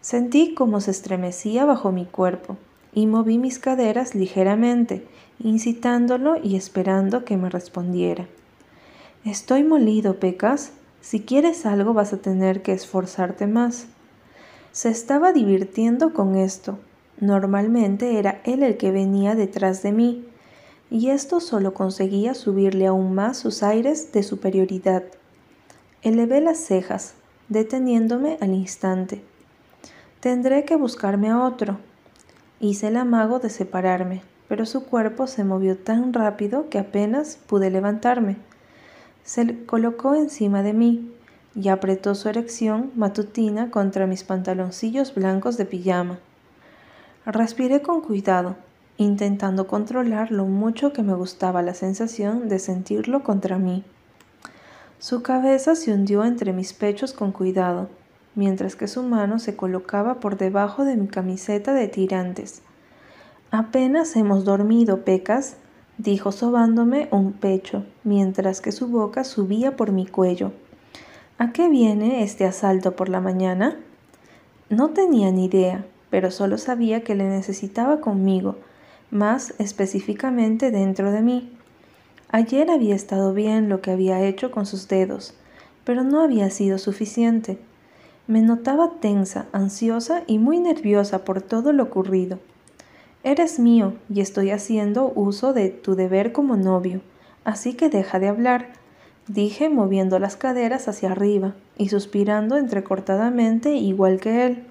Sentí 0.02 0.52
cómo 0.52 0.82
se 0.82 0.90
estremecía 0.90 1.64
bajo 1.64 1.90
mi 1.90 2.04
cuerpo 2.04 2.58
y 2.92 3.06
moví 3.06 3.38
mis 3.38 3.58
caderas 3.58 4.14
ligeramente, 4.14 5.06
incitándolo 5.38 6.36
y 6.36 6.54
esperando 6.54 7.24
que 7.24 7.38
me 7.38 7.48
respondiera. 7.48 8.26
Estoy 9.24 9.64
molido, 9.64 10.20
Pecas. 10.20 10.72
Si 11.00 11.20
quieres 11.20 11.64
algo 11.64 11.94
vas 11.94 12.12
a 12.12 12.18
tener 12.18 12.60
que 12.60 12.74
esforzarte 12.74 13.46
más. 13.46 13.86
Se 14.72 14.90
estaba 14.90 15.32
divirtiendo 15.32 16.12
con 16.12 16.36
esto, 16.36 16.78
Normalmente 17.20 18.18
era 18.18 18.40
él 18.44 18.62
el 18.62 18.78
que 18.78 18.90
venía 18.90 19.34
detrás 19.34 19.82
de 19.82 19.92
mí, 19.92 20.24
y 20.90 21.10
esto 21.10 21.38
solo 21.38 21.74
conseguía 21.74 22.34
subirle 22.34 22.86
aún 22.86 23.14
más 23.14 23.36
sus 23.36 23.62
aires 23.62 24.10
de 24.12 24.22
superioridad. 24.22 25.04
Elevé 26.02 26.40
las 26.40 26.58
cejas, 26.58 27.14
deteniéndome 27.48 28.38
al 28.40 28.54
instante. 28.54 29.22
Tendré 30.20 30.64
que 30.64 30.76
buscarme 30.76 31.28
a 31.28 31.44
otro. 31.44 31.78
Hice 32.58 32.88
el 32.88 32.96
amago 32.96 33.38
de 33.38 33.50
separarme, 33.50 34.22
pero 34.48 34.64
su 34.64 34.84
cuerpo 34.84 35.26
se 35.26 35.44
movió 35.44 35.76
tan 35.76 36.12
rápido 36.12 36.70
que 36.70 36.78
apenas 36.78 37.38
pude 37.46 37.70
levantarme. 37.70 38.36
Se 39.24 39.64
colocó 39.66 40.14
encima 40.14 40.62
de 40.62 40.72
mí 40.72 41.12
y 41.54 41.68
apretó 41.68 42.14
su 42.14 42.28
erección 42.28 42.90
matutina 42.96 43.70
contra 43.70 44.06
mis 44.06 44.24
pantaloncillos 44.24 45.14
blancos 45.14 45.56
de 45.56 45.66
pijama. 45.66 46.18
Respiré 47.26 47.82
con 47.82 48.00
cuidado, 48.00 48.56
intentando 48.96 49.66
controlar 49.66 50.30
lo 50.30 50.46
mucho 50.46 50.94
que 50.94 51.02
me 51.02 51.12
gustaba 51.12 51.60
la 51.60 51.74
sensación 51.74 52.48
de 52.48 52.58
sentirlo 52.58 53.22
contra 53.22 53.58
mí. 53.58 53.84
Su 54.98 55.22
cabeza 55.22 55.74
se 55.74 55.92
hundió 55.92 56.24
entre 56.24 56.54
mis 56.54 56.72
pechos 56.72 57.12
con 57.12 57.32
cuidado, 57.32 57.90
mientras 58.34 58.74
que 58.74 58.88
su 58.88 59.02
mano 59.02 59.38
se 59.38 59.54
colocaba 59.54 60.14
por 60.14 60.38
debajo 60.38 60.86
de 60.86 60.96
mi 60.96 61.08
camiseta 61.08 61.74
de 61.74 61.88
tirantes. 61.88 62.62
Apenas 63.50 64.16
hemos 64.16 64.46
dormido, 64.46 65.04
Pecas, 65.04 65.56
dijo 65.98 66.32
sobándome 66.32 67.08
un 67.10 67.34
pecho, 67.34 67.84
mientras 68.02 68.62
que 68.62 68.72
su 68.72 68.88
boca 68.88 69.24
subía 69.24 69.76
por 69.76 69.92
mi 69.92 70.06
cuello. 70.06 70.52
¿A 71.36 71.52
qué 71.52 71.68
viene 71.68 72.22
este 72.22 72.46
asalto 72.46 72.96
por 72.96 73.10
la 73.10 73.20
mañana? 73.20 73.76
No 74.70 74.90
tenía 74.90 75.30
ni 75.32 75.46
idea, 75.46 75.84
pero 76.10 76.30
solo 76.30 76.58
sabía 76.58 77.02
que 77.02 77.14
le 77.14 77.24
necesitaba 77.24 78.00
conmigo, 78.00 78.56
más 79.10 79.54
específicamente 79.58 80.70
dentro 80.70 81.10
de 81.12 81.22
mí. 81.22 81.52
Ayer 82.30 82.70
había 82.70 82.94
estado 82.94 83.32
bien 83.32 83.68
lo 83.68 83.80
que 83.80 83.90
había 83.90 84.22
hecho 84.22 84.50
con 84.50 84.66
sus 84.66 84.86
dedos, 84.88 85.34
pero 85.84 86.04
no 86.04 86.20
había 86.20 86.50
sido 86.50 86.78
suficiente. 86.78 87.58
Me 88.26 88.42
notaba 88.42 88.92
tensa, 89.00 89.46
ansiosa 89.52 90.22
y 90.26 90.38
muy 90.38 90.60
nerviosa 90.60 91.24
por 91.24 91.42
todo 91.42 91.72
lo 91.72 91.84
ocurrido. 91.84 92.38
Eres 93.24 93.58
mío 93.58 93.94
y 94.08 94.20
estoy 94.20 94.50
haciendo 94.50 95.12
uso 95.14 95.52
de 95.52 95.70
tu 95.70 95.94
deber 95.94 96.32
como 96.32 96.56
novio, 96.56 97.00
así 97.44 97.74
que 97.74 97.88
deja 97.88 98.18
de 98.18 98.28
hablar, 98.28 98.68
dije 99.26 99.68
moviendo 99.68 100.18
las 100.18 100.36
caderas 100.36 100.88
hacia 100.88 101.12
arriba 101.12 101.54
y 101.76 101.88
suspirando 101.88 102.56
entrecortadamente 102.56 103.74
igual 103.74 104.20
que 104.20 104.46
él. 104.46 104.69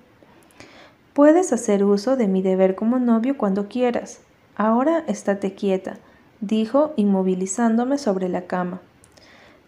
Puedes 1.19 1.51
hacer 1.51 1.83
uso 1.83 2.15
de 2.15 2.29
mi 2.29 2.41
deber 2.41 2.75
como 2.75 2.97
novio 2.97 3.37
cuando 3.37 3.67
quieras. 3.67 4.21
Ahora 4.55 5.03
estate 5.05 5.53
quieta, 5.53 5.97
dijo 6.39 6.93
inmovilizándome 6.95 7.97
sobre 7.97 8.29
la 8.29 8.43
cama. 8.43 8.79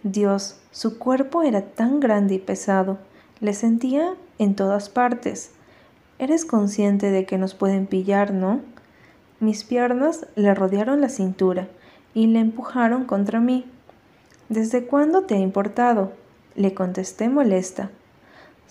Dios, 0.02 0.62
su 0.72 0.98
cuerpo 0.98 1.44
era 1.44 1.62
tan 1.62 2.00
grande 2.00 2.36
y 2.36 2.40
pesado. 2.40 3.00
Le 3.42 3.54
sentía 3.54 4.14
en 4.40 4.56
todas 4.56 4.88
partes. 4.88 5.52
Eres 6.20 6.46
consciente 6.46 7.12
de 7.12 7.26
que 7.26 7.38
nos 7.38 7.54
pueden 7.54 7.86
pillar, 7.86 8.32
¿no? 8.32 8.62
Mis 9.42 9.66
piernas 9.66 10.28
le 10.38 10.56
rodearon 10.56 11.02
la 11.02 11.10
cintura 11.10 11.68
y 12.14 12.28
le 12.28 12.40
empujaron 12.40 13.04
contra 13.04 13.42
mí. 13.42 13.66
¿Desde 14.48 14.86
cuándo 14.86 15.24
te 15.24 15.36
ha 15.36 15.40
importado? 15.40 16.14
Le 16.56 16.74
contesté 16.74 17.28
molesta. 17.28 17.90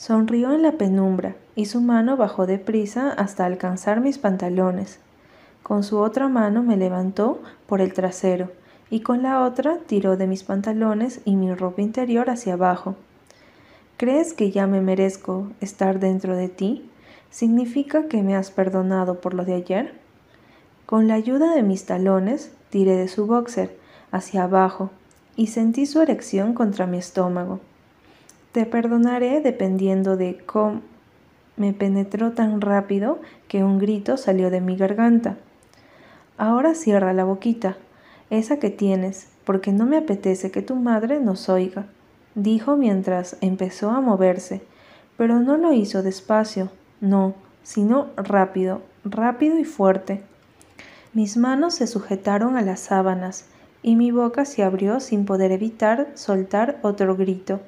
Sonrió 0.01 0.53
en 0.53 0.63
la 0.63 0.73
penumbra 0.73 1.37
y 1.55 1.67
su 1.67 1.83
mano 1.83 2.17
bajó 2.17 2.47
deprisa 2.47 3.11
hasta 3.11 3.45
alcanzar 3.45 4.01
mis 4.01 4.17
pantalones. 4.17 4.99
Con 5.63 5.85
su 5.85 5.99
otra 5.99 6.27
mano 6.27 6.63
me 6.63 6.79
levantó 6.79 7.43
por 7.67 7.83
el 7.83 7.93
trasero 7.93 8.51
y 8.89 9.01
con 9.01 9.23
la 9.23 9.45
otra 9.45 9.77
tiró 9.87 10.17
de 10.17 10.27
mis 10.27 10.43
pantalones 10.43 11.21
y 11.27 11.37
mi 11.37 11.55
ropa 11.55 11.83
interior 11.83 12.31
hacia 12.31 12.55
abajo. 12.55 12.97
¿Crees 13.99 14.33
que 14.33 14.51
ya 14.51 14.67
me 14.67 14.81
merezco 14.81 15.49
estar 15.61 16.01
dentro 16.01 16.35
de 16.35 16.49
ti? 16.49 16.89
¿Significa 17.29 18.09
que 18.09 18.23
me 18.23 18.35
has 18.35 18.51
perdonado 18.51 19.21
por 19.21 19.35
lo 19.35 19.45
de 19.45 19.53
ayer? 19.53 19.93
Con 20.87 21.09
la 21.09 21.15
ayuda 21.15 21.55
de 21.55 21.63
mis 21.63 21.85
talones 21.85 22.53
tiré 22.71 22.97
de 22.97 23.09
su 23.09 23.27
boxer 23.27 23.77
hacia 24.13 24.45
abajo 24.45 24.89
y 25.37 25.49
sentí 25.49 25.85
su 25.85 26.01
erección 26.01 26.55
contra 26.55 26.87
mi 26.87 26.97
estómago. 26.97 27.61
Te 28.53 28.67
perdonaré 28.67 29.41
dependiendo 29.41 30.17
de 30.17 30.39
cómo 30.45 30.83
me 31.57 31.73
penetró 31.73 32.33
tan 32.33 32.61
rápido 32.61 33.21
que 33.47 33.63
un 33.63 33.79
grito 33.79 34.17
salió 34.17 34.51
de 34.51 34.61
mi 34.61 34.77
garganta. 34.77 35.37
Ahora 36.37 36.75
cierra 36.75 37.13
la 37.13 37.25
boquita, 37.25 37.77
esa 38.31 38.59
que 38.59 38.71
tienes, 38.71 39.29
porque 39.45 39.73
no 39.73 39.87
me 39.87 39.99
apetece 39.99 40.51
que 40.51 40.63
tu 40.63 40.75
madre 40.75 41.21
nos 41.21 41.49
oiga, 41.49 41.87
dijo 42.35 42.77
mientras 42.77 43.37
empezó 43.41 43.91
a 43.91 44.01
moverse, 44.01 44.63
pero 45.17 45.39
no 45.39 45.57
lo 45.57 45.73
hizo 45.73 46.03
despacio, 46.03 46.71
no, 47.01 47.35
sino 47.63 48.09
rápido, 48.17 48.83
rápido 49.05 49.59
y 49.59 49.65
fuerte. 49.65 50.23
Mis 51.13 51.37
manos 51.37 51.75
se 51.75 51.87
sujetaron 51.87 52.57
a 52.57 52.63
las 52.63 52.81
sábanas 52.81 53.47
y 53.83 53.97
mi 53.97 54.11
boca 54.11 54.45
se 54.45 54.63
abrió 54.63 54.99
sin 54.99 55.25
poder 55.25 55.53
evitar 55.53 56.09
soltar 56.15 56.79
otro 56.83 57.17
grito. 57.17 57.61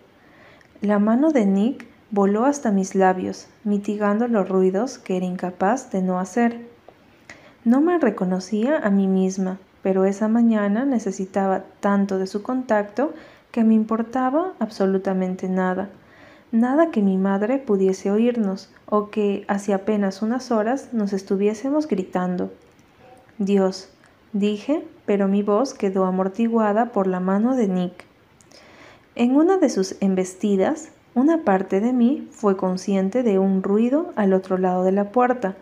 La 0.83 0.99
mano 0.99 1.31
de 1.31 1.47
Nick 1.47 1.87
voló 2.11 2.45
hasta 2.45 2.73
mis 2.73 2.97
labios, 2.97 3.47
mitigando 3.62 4.27
los 4.27 4.49
ruidos 4.49 4.99
que 4.99 5.16
era 5.16 5.25
incapaz 5.25 5.92
de 5.92 6.03
no 6.03 6.18
hacer. 6.18 6.66
No 7.64 7.81
me 7.81 8.01
reconocía 8.01 8.79
a 8.79 8.90
mí 8.90 9.07
misma, 9.07 9.61
pero 9.85 10.07
esa 10.07 10.27
mañana 10.27 10.85
necesitaba 10.85 11.62
tanto 11.79 12.18
de 12.18 12.27
su 12.27 12.42
contacto 12.42 13.14
que 13.53 13.62
me 13.62 13.75
importaba 13.75 14.55
absolutamente 14.59 15.49
nada. 15.49 15.88
Nada 16.51 16.90
que 16.90 17.01
mi 17.01 17.16
madre 17.16 17.59
pudiese 17.59 18.11
oírnos 18.11 18.68
o 18.87 19.09
que 19.11 19.45
hace 19.47 19.75
apenas 19.75 20.21
unas 20.21 20.51
horas 20.51 20.88
nos 20.92 21.12
estuviésemos 21.12 21.87
gritando. 21.87 22.53
Dios, 23.38 23.88
dije, 24.33 24.85
pero 25.07 25.29
mi 25.29 25.45
voz 25.45 25.75
quedó 25.75 26.07
amortiguada 26.07 26.87
por 26.87 27.07
la 27.07 27.21
mano 27.21 27.55
de 27.55 27.68
Nick. 27.68 28.12
En 29.14 29.37
una 29.37 29.59
de 29.59 29.68
sus 29.68 29.96
embestidas, 30.01 30.90
una 31.14 31.44
parte 31.44 31.81
de 31.81 31.92
mí 31.92 32.27
fue 32.31 32.57
consciente 32.57 33.22
de 33.22 33.38
un 33.38 33.62
ruido 33.62 34.14
al 34.16 34.33
otro 34.33 34.57
lado 34.57 34.85
de 34.85 34.92
la 34.92 35.11
puerta. 35.12 35.55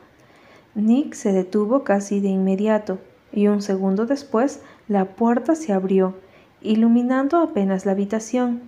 Nick 0.77 1.15
se 1.15 1.33
detuvo 1.33 1.83
casi 1.83 2.21
de 2.21 2.29
inmediato 2.29 2.99
y 3.33 3.49
un 3.49 3.61
segundo 3.61 4.07
después 4.07 4.63
la 4.87 5.05
puerta 5.05 5.57
se 5.57 5.73
abrió, 5.73 6.15
iluminando 6.61 7.39
apenas 7.39 7.87
la 7.87 7.93
habitación. 7.93 8.61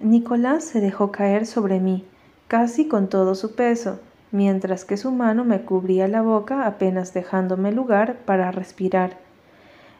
Nicolás 0.00 0.62
se 0.62 0.80
dejó 0.80 1.10
caer 1.10 1.44
sobre 1.44 1.80
mí, 1.80 2.04
casi 2.46 2.86
con 2.86 3.08
todo 3.08 3.34
su 3.34 3.56
peso, 3.56 3.98
mientras 4.30 4.84
que 4.84 4.96
su 4.96 5.10
mano 5.10 5.44
me 5.44 5.62
cubría 5.62 6.06
la 6.06 6.22
boca 6.22 6.68
apenas 6.68 7.14
dejándome 7.14 7.72
lugar 7.72 8.18
para 8.24 8.52
respirar. 8.52 9.18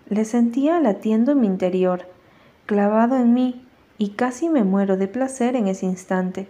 Le 0.09 0.25
sentía 0.25 0.79
latiendo 0.79 1.33
en 1.33 1.41
mi 1.41 1.49
interior, 1.49 2.03
clavado 2.67 3.17
en 3.17 3.35
mí, 3.35 3.65
y 3.99 4.11
casi 4.11 4.49
me 4.49 4.65
muero 4.65 4.97
de 4.97 5.09
placer 5.09 5.57
en 5.57 5.67
ese 5.67 5.87
instante. 5.87 6.49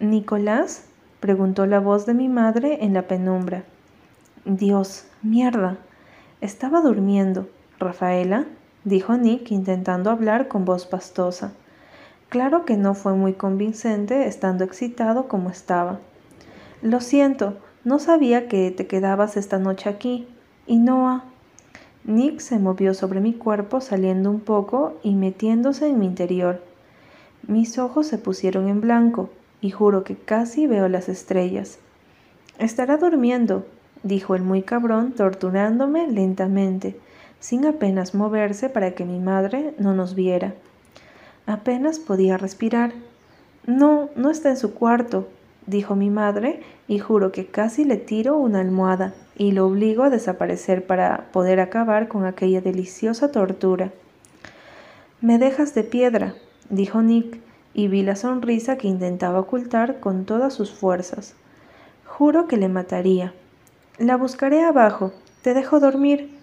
¿Nicolás? 0.00 0.86
preguntó 1.20 1.66
la 1.66 1.78
voz 1.78 2.06
de 2.06 2.14
mi 2.14 2.28
madre 2.28 2.78
en 2.84 2.94
la 2.94 3.02
penumbra. 3.06 3.62
Dios, 4.44 5.06
mierda. 5.22 5.76
Estaba 6.40 6.80
durmiendo. 6.80 7.48
Rafaela, 7.78 8.46
dijo 8.84 9.16
Nick 9.16 9.52
intentando 9.52 10.10
hablar 10.10 10.48
con 10.48 10.64
voz 10.64 10.86
pastosa. 10.86 11.52
Claro 12.28 12.64
que 12.64 12.76
no 12.76 12.94
fue 12.94 13.12
muy 13.14 13.34
convincente 13.34 14.26
estando 14.26 14.64
excitado 14.64 15.28
como 15.28 15.50
estaba. 15.50 16.00
Lo 16.80 17.00
siento, 17.00 17.58
no 17.84 17.98
sabía 17.98 18.48
que 18.48 18.70
te 18.70 18.86
quedabas 18.86 19.36
esta 19.36 19.58
noche 19.58 19.88
aquí. 19.88 20.26
¿Y 20.66 20.78
Noah? 20.78 21.24
Nick 22.04 22.40
se 22.40 22.58
movió 22.58 22.94
sobre 22.94 23.20
mi 23.20 23.32
cuerpo 23.32 23.80
saliendo 23.80 24.30
un 24.30 24.40
poco 24.40 24.94
y 25.04 25.14
metiéndose 25.14 25.86
en 25.86 26.00
mi 26.00 26.06
interior. 26.06 26.60
Mis 27.46 27.78
ojos 27.78 28.08
se 28.08 28.18
pusieron 28.18 28.68
en 28.68 28.80
blanco 28.80 29.30
y 29.60 29.70
juro 29.70 30.02
que 30.02 30.16
casi 30.16 30.66
veo 30.66 30.88
las 30.88 31.08
estrellas. 31.08 31.78
Estará 32.58 32.96
durmiendo, 32.96 33.64
dijo 34.02 34.34
el 34.34 34.42
muy 34.42 34.62
cabrón 34.62 35.12
torturándome 35.12 36.08
lentamente, 36.08 36.96
sin 37.38 37.66
apenas 37.66 38.14
moverse 38.14 38.68
para 38.68 38.92
que 38.92 39.04
mi 39.04 39.20
madre 39.20 39.72
no 39.78 39.94
nos 39.94 40.16
viera. 40.16 40.54
Apenas 41.46 42.00
podía 42.00 42.36
respirar. 42.36 42.92
No, 43.64 44.10
no 44.16 44.30
está 44.30 44.50
en 44.50 44.56
su 44.56 44.74
cuarto, 44.74 45.28
dijo 45.66 45.94
mi 45.94 46.10
madre, 46.10 46.62
y 46.88 46.98
juro 46.98 47.30
que 47.30 47.46
casi 47.46 47.84
le 47.84 47.96
tiro 47.96 48.36
una 48.36 48.60
almohada 48.60 49.14
y 49.36 49.52
lo 49.52 49.66
obligo 49.66 50.02
a 50.02 50.10
desaparecer 50.10 50.86
para 50.86 51.28
poder 51.32 51.60
acabar 51.60 52.08
con 52.08 52.24
aquella 52.26 52.60
deliciosa 52.60 53.30
tortura. 53.30 53.92
Me 55.20 55.38
dejas 55.38 55.74
de 55.74 55.84
piedra, 55.84 56.34
dijo 56.68 57.02
Nick, 57.02 57.38
y 57.74 57.88
vi 57.88 58.02
la 58.02 58.16
sonrisa 58.16 58.76
que 58.76 58.88
intentaba 58.88 59.40
ocultar 59.40 60.00
con 60.00 60.24
todas 60.24 60.52
sus 60.52 60.72
fuerzas. 60.72 61.34
Juro 62.04 62.46
que 62.46 62.56
le 62.56 62.68
mataría. 62.68 63.32
La 63.98 64.16
buscaré 64.16 64.62
abajo. 64.62 65.12
Te 65.42 65.54
dejo 65.54 65.80
dormir. 65.80 66.36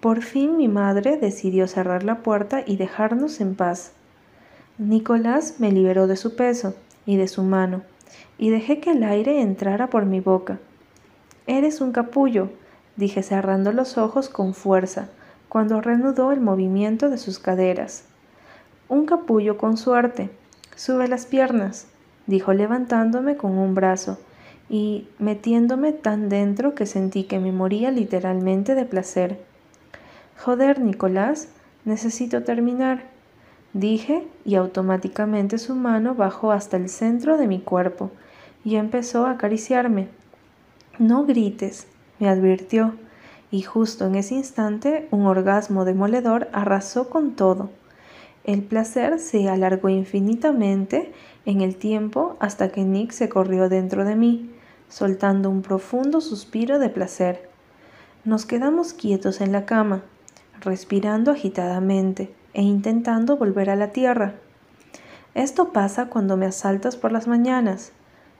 Por 0.00 0.22
fin 0.22 0.56
mi 0.56 0.68
madre 0.68 1.16
decidió 1.16 1.66
cerrar 1.66 2.04
la 2.04 2.22
puerta 2.22 2.62
y 2.66 2.76
dejarnos 2.76 3.40
en 3.40 3.54
paz. 3.54 3.92
Nicolás 4.78 5.56
me 5.58 5.72
liberó 5.72 6.06
de 6.06 6.16
su 6.16 6.36
peso 6.36 6.74
y 7.04 7.16
de 7.16 7.26
su 7.26 7.42
mano, 7.42 7.82
y 8.38 8.50
dejé 8.50 8.78
que 8.78 8.92
el 8.92 9.02
aire 9.02 9.40
entrara 9.40 9.88
por 9.88 10.06
mi 10.06 10.20
boca. 10.20 10.60
Eres 11.48 11.80
un 11.80 11.90
capullo, 11.90 12.50
dije 12.96 13.24
cerrando 13.24 13.72
los 13.72 13.98
ojos 13.98 14.28
con 14.28 14.54
fuerza, 14.54 15.08
cuando 15.48 15.80
reanudó 15.80 16.30
el 16.30 16.40
movimiento 16.40 17.10
de 17.10 17.18
sus 17.18 17.40
caderas. 17.40 18.04
Un 18.88 19.06
capullo 19.06 19.58
con 19.58 19.76
suerte. 19.76 20.30
Sube 20.76 21.08
las 21.08 21.26
piernas, 21.26 21.88
dijo 22.26 22.52
levantándome 22.52 23.36
con 23.36 23.58
un 23.58 23.74
brazo 23.74 24.18
y 24.68 25.08
metiéndome 25.18 25.92
tan 25.92 26.28
dentro 26.28 26.76
que 26.76 26.86
sentí 26.86 27.24
que 27.24 27.40
me 27.40 27.50
moría 27.50 27.90
literalmente 27.90 28.76
de 28.76 28.84
placer. 28.84 29.40
Joder, 30.44 30.80
Nicolás, 30.80 31.48
necesito 31.84 32.44
terminar 32.44 33.02
dije, 33.72 34.26
y 34.44 34.54
automáticamente 34.54 35.58
su 35.58 35.74
mano 35.74 36.14
bajó 36.14 36.52
hasta 36.52 36.76
el 36.76 36.88
centro 36.88 37.36
de 37.36 37.46
mi 37.46 37.60
cuerpo 37.60 38.10
y 38.64 38.76
empezó 38.76 39.26
a 39.26 39.32
acariciarme. 39.32 40.08
No 40.98 41.24
grites, 41.26 41.86
me 42.18 42.28
advirtió, 42.28 42.94
y 43.52 43.62
justo 43.62 44.06
en 44.06 44.16
ese 44.16 44.34
instante 44.34 45.06
un 45.12 45.26
orgasmo 45.26 45.84
demoledor 45.84 46.48
arrasó 46.52 47.08
con 47.08 47.36
todo. 47.36 47.70
El 48.42 48.62
placer 48.62 49.20
se 49.20 49.48
alargó 49.48 49.90
infinitamente 49.90 51.12
en 51.46 51.60
el 51.60 51.76
tiempo 51.76 52.36
hasta 52.40 52.70
que 52.70 52.82
Nick 52.82 53.12
se 53.12 53.28
corrió 53.28 53.68
dentro 53.68 54.04
de 54.04 54.16
mí, 54.16 54.50
soltando 54.88 55.50
un 55.50 55.62
profundo 55.62 56.20
suspiro 56.20 56.80
de 56.80 56.88
placer. 56.88 57.48
Nos 58.24 58.44
quedamos 58.44 58.92
quietos 58.92 59.40
en 59.40 59.52
la 59.52 59.66
cama, 59.66 60.02
respirando 60.60 61.30
agitadamente, 61.30 62.34
e 62.54 62.62
intentando 62.62 63.36
volver 63.36 63.70
a 63.70 63.76
la 63.76 63.92
tierra. 63.92 64.34
Esto 65.34 65.72
pasa 65.72 66.06
cuando 66.06 66.36
me 66.36 66.46
asaltas 66.46 66.96
por 66.96 67.12
las 67.12 67.28
mañanas, 67.28 67.92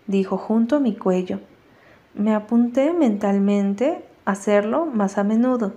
dijo 0.08 0.36
junto 0.38 0.74
a 0.74 0.80
mi 0.80 0.96
cuello. 0.96 1.38
Me 2.18 2.34
apunté 2.34 2.92
mentalmente 2.92 4.04
a 4.24 4.32
hacerlo 4.32 4.86
más 4.86 5.18
a 5.18 5.22
menudo. 5.22 5.74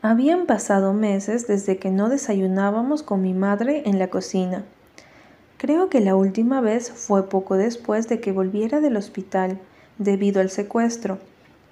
Habían 0.00 0.46
pasado 0.46 0.94
meses 0.94 1.46
desde 1.46 1.76
que 1.76 1.90
no 1.90 2.08
desayunábamos 2.08 3.02
con 3.02 3.20
mi 3.20 3.34
madre 3.34 3.82
en 3.84 3.98
la 3.98 4.08
cocina. 4.08 4.64
Creo 5.58 5.90
que 5.90 6.00
la 6.00 6.16
última 6.16 6.62
vez 6.62 6.90
fue 6.90 7.28
poco 7.28 7.58
después 7.58 8.08
de 8.08 8.20
que 8.20 8.32
volviera 8.32 8.80
del 8.80 8.96
hospital 8.96 9.60
debido 9.98 10.40
al 10.40 10.48
secuestro, 10.48 11.18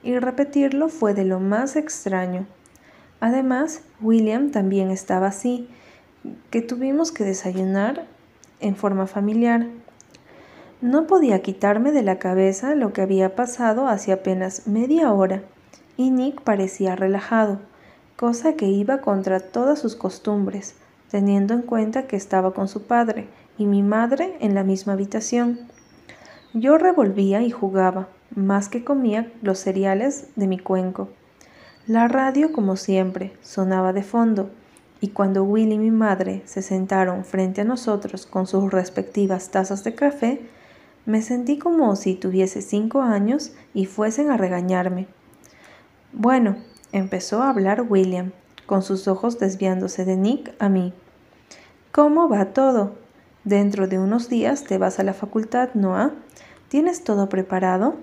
y 0.02 0.18
repetirlo 0.18 0.90
fue 0.90 1.14
de 1.14 1.24
lo 1.24 1.40
más 1.40 1.74
extraño. 1.74 2.44
Además, 3.20 3.80
William 4.02 4.50
también 4.50 4.90
estaba 4.90 5.28
así, 5.28 5.66
que 6.50 6.60
tuvimos 6.60 7.10
que 7.10 7.24
desayunar 7.24 8.04
en 8.60 8.76
forma 8.76 9.06
familiar. 9.06 9.66
No 10.80 11.08
podía 11.08 11.42
quitarme 11.42 11.90
de 11.90 12.02
la 12.02 12.20
cabeza 12.20 12.76
lo 12.76 12.92
que 12.92 13.02
había 13.02 13.34
pasado 13.34 13.88
hace 13.88 14.12
apenas 14.12 14.68
media 14.68 15.12
hora, 15.12 15.42
y 15.96 16.10
Nick 16.10 16.42
parecía 16.42 16.94
relajado, 16.94 17.58
cosa 18.16 18.52
que 18.52 18.66
iba 18.66 18.98
contra 18.98 19.40
todas 19.40 19.80
sus 19.80 19.96
costumbres, 19.96 20.76
teniendo 21.10 21.54
en 21.54 21.62
cuenta 21.62 22.06
que 22.06 22.14
estaba 22.14 22.54
con 22.54 22.68
su 22.68 22.82
padre 22.82 23.26
y 23.58 23.66
mi 23.66 23.82
madre 23.82 24.36
en 24.38 24.54
la 24.54 24.62
misma 24.62 24.92
habitación. 24.92 25.58
Yo 26.54 26.78
revolvía 26.78 27.42
y 27.42 27.50
jugaba, 27.50 28.06
más 28.34 28.68
que 28.68 28.84
comía 28.84 29.32
los 29.42 29.58
cereales 29.58 30.28
de 30.36 30.46
mi 30.46 30.60
cuenco. 30.60 31.08
La 31.88 32.06
radio, 32.06 32.52
como 32.52 32.76
siempre, 32.76 33.32
sonaba 33.42 33.92
de 33.92 34.04
fondo, 34.04 34.50
y 35.00 35.08
cuando 35.08 35.42
Will 35.42 35.72
y 35.72 35.78
mi 35.78 35.90
madre 35.90 36.42
se 36.44 36.62
sentaron 36.62 37.24
frente 37.24 37.62
a 37.62 37.64
nosotros 37.64 38.26
con 38.26 38.46
sus 38.46 38.70
respectivas 38.70 39.50
tazas 39.50 39.82
de 39.82 39.94
café, 39.94 40.40
me 41.08 41.22
sentí 41.22 41.56
como 41.58 41.96
si 41.96 42.14
tuviese 42.14 42.60
cinco 42.60 43.00
años 43.00 43.52
y 43.72 43.86
fuesen 43.86 44.30
a 44.30 44.36
regañarme. 44.36 45.06
Bueno, 46.12 46.56
empezó 46.92 47.42
a 47.42 47.48
hablar 47.48 47.86
William, 47.88 48.32
con 48.66 48.82
sus 48.82 49.08
ojos 49.08 49.38
desviándose 49.38 50.04
de 50.04 50.18
Nick 50.18 50.54
a 50.58 50.68
mí. 50.68 50.92
¿Cómo 51.92 52.28
va 52.28 52.52
todo? 52.52 52.96
Dentro 53.44 53.88
de 53.88 53.98
unos 53.98 54.28
días 54.28 54.64
te 54.64 54.76
vas 54.76 54.98
a 54.98 55.02
la 55.02 55.14
facultad, 55.14 55.70
Noah. 55.72 56.12
¿Tienes 56.68 57.04
todo 57.04 57.30
preparado? 57.30 57.94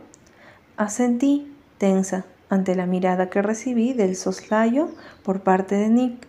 Asentí, 0.75 1.55
tensa, 1.77 2.25
ante 2.49 2.73
la 2.73 2.87
mirada 2.87 3.29
que 3.29 3.43
recibí 3.43 3.93
del 3.93 4.15
soslayo 4.15 4.89
por 5.21 5.41
parte 5.41 5.75
de 5.75 5.89
Nick. 5.89 6.27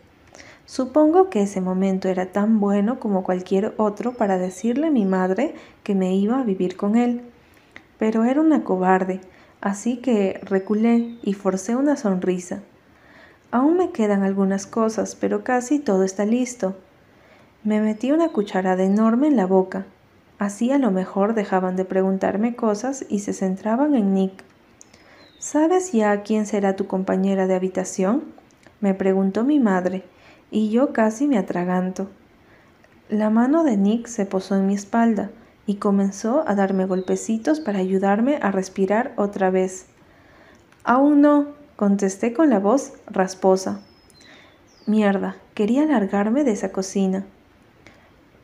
Supongo 0.67 1.31
que 1.31 1.43
ese 1.43 1.61
momento 1.61 2.09
era 2.09 2.27
tan 2.27 2.61
bueno 2.61 3.01
como 3.01 3.25
cualquier 3.25 3.73
otro 3.79 4.13
para 4.13 4.37
decirle 4.37 4.89
a 4.89 4.91
mi 4.91 5.07
madre 5.07 5.55
que 5.83 5.95
me 5.95 6.15
iba 6.15 6.39
a 6.39 6.45
vivir 6.45 6.77
con 6.77 6.97
él. 6.97 7.23
Pero 7.99 8.25
era 8.25 8.41
una 8.41 8.63
cobarde, 8.63 9.21
así 9.61 9.97
que 9.97 10.41
reculé 10.43 11.17
y 11.23 11.33
forcé 11.33 11.77
una 11.77 11.97
sonrisa. 11.97 12.61
Aún 13.51 13.79
me 13.79 13.91
quedan 13.91 14.23
algunas 14.23 14.67
cosas, 14.67 15.15
pero 15.15 15.45
casi 15.45 15.79
todo 15.79 16.03
está 16.03 16.27
listo. 16.27 16.77
Me 17.65 17.81
metí 17.81 18.13
una 18.13 18.29
cucharada 18.29 18.83
enorme 18.83 19.29
en 19.29 19.37
la 19.37 19.47
boca, 19.47 19.87
Así 20.39 20.71
a 20.71 20.79
lo 20.79 20.91
mejor 20.91 21.35
dejaban 21.35 21.77
de 21.77 21.87
preguntarme 21.87 22.57
cosas 22.57 23.07
y 23.09 23.21
se 23.21 23.33
centraban 23.33 23.95
en 23.95 24.13
Nick. 24.13 24.45
¿Sabes 25.39 25.93
ya 25.93 26.23
quién 26.23 26.45
será 26.45 26.77
tu 26.77 26.87
compañera 26.87 27.47
de 27.47 27.55
habitación? 27.55 28.25
me 28.81 28.93
preguntó 28.93 29.45
mi 29.45 29.59
madre, 29.59 30.03
y 30.51 30.71
yo 30.71 30.93
casi 30.93 31.27
me 31.27 31.39
atraganto. 31.39 32.09
La 33.09 33.31
mano 33.31 33.65
de 33.65 33.77
Nick 33.77 34.07
se 34.07 34.27
posó 34.27 34.57
en 34.57 34.67
mi 34.67 34.75
espalda 34.75 35.31
y 35.67 35.77
comenzó 35.77 36.45
a 36.49 36.55
darme 36.55 36.87
golpecitos 36.87 37.61
para 37.61 37.79
ayudarme 37.79 38.39
a 38.41 38.51
respirar 38.51 39.13
otra 39.17 39.51
vez. 39.51 39.87
Aún 40.85 41.21
no, 41.21 41.49
contesté 41.77 42.33
con 42.33 42.51
la 42.51 42.59
voz 42.59 42.95
rasposa. 43.07 43.81
Mierda, 44.87 45.37
quería 45.55 45.85
largarme 45.85 46.45
de 46.45 46.53
esa 46.53 46.71
cocina. 46.71 47.27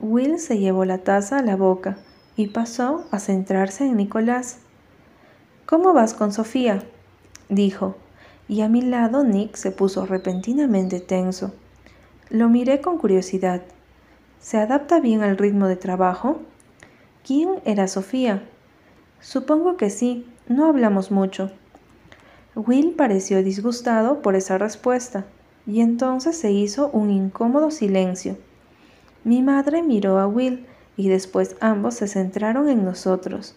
Will 0.00 0.40
se 0.40 0.58
llevó 0.58 0.84
la 0.84 0.98
taza 0.98 1.38
a 1.38 1.42
la 1.42 1.54
boca 1.54 1.96
y 2.36 2.48
pasó 2.48 3.06
a 3.12 3.20
centrarse 3.20 3.84
en 3.86 3.96
Nicolás. 3.96 4.58
¿Cómo 5.66 5.92
vas 5.92 6.14
con 6.14 6.32
Sofía? 6.32 6.82
dijo, 7.48 7.96
y 8.48 8.62
a 8.62 8.68
mi 8.68 8.82
lado 8.82 9.22
Nick 9.22 9.54
se 9.54 9.70
puso 9.70 10.06
repentinamente 10.06 11.00
tenso. 11.00 11.52
Lo 12.32 12.48
miré 12.48 12.80
con 12.80 12.96
curiosidad. 12.96 13.60
¿Se 14.40 14.56
adapta 14.56 15.00
bien 15.00 15.20
al 15.20 15.36
ritmo 15.36 15.68
de 15.68 15.76
trabajo? 15.76 16.40
¿Quién 17.26 17.60
era 17.66 17.88
Sofía? 17.88 18.42
Supongo 19.20 19.76
que 19.76 19.90
sí, 19.90 20.26
no 20.48 20.64
hablamos 20.64 21.10
mucho. 21.10 21.50
Will 22.54 22.92
pareció 22.92 23.42
disgustado 23.42 24.22
por 24.22 24.34
esa 24.34 24.56
respuesta, 24.56 25.26
y 25.66 25.82
entonces 25.82 26.34
se 26.38 26.50
hizo 26.52 26.88
un 26.94 27.10
incómodo 27.10 27.70
silencio. 27.70 28.38
Mi 29.24 29.42
madre 29.42 29.82
miró 29.82 30.18
a 30.18 30.26
Will 30.26 30.64
y 30.96 31.10
después 31.10 31.56
ambos 31.60 31.96
se 31.96 32.08
centraron 32.08 32.70
en 32.70 32.82
nosotros. 32.82 33.56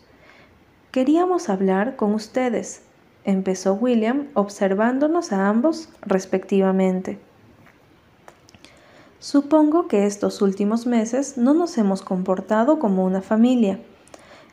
Queríamos 0.92 1.48
hablar 1.48 1.96
con 1.96 2.14
ustedes, 2.14 2.82
empezó 3.24 3.76
William 3.76 4.28
observándonos 4.34 5.32
a 5.32 5.48
ambos 5.48 5.88
respectivamente. 6.02 7.20
Supongo 9.26 9.88
que 9.88 10.06
estos 10.06 10.44
últimos 10.44 10.86
meses 10.86 11.36
no 11.36 11.56
nos 11.56 11.80
hemos 11.80 12.04
comportado 12.04 12.78
como 12.78 13.04
una 13.04 13.24
familia. 13.24 13.80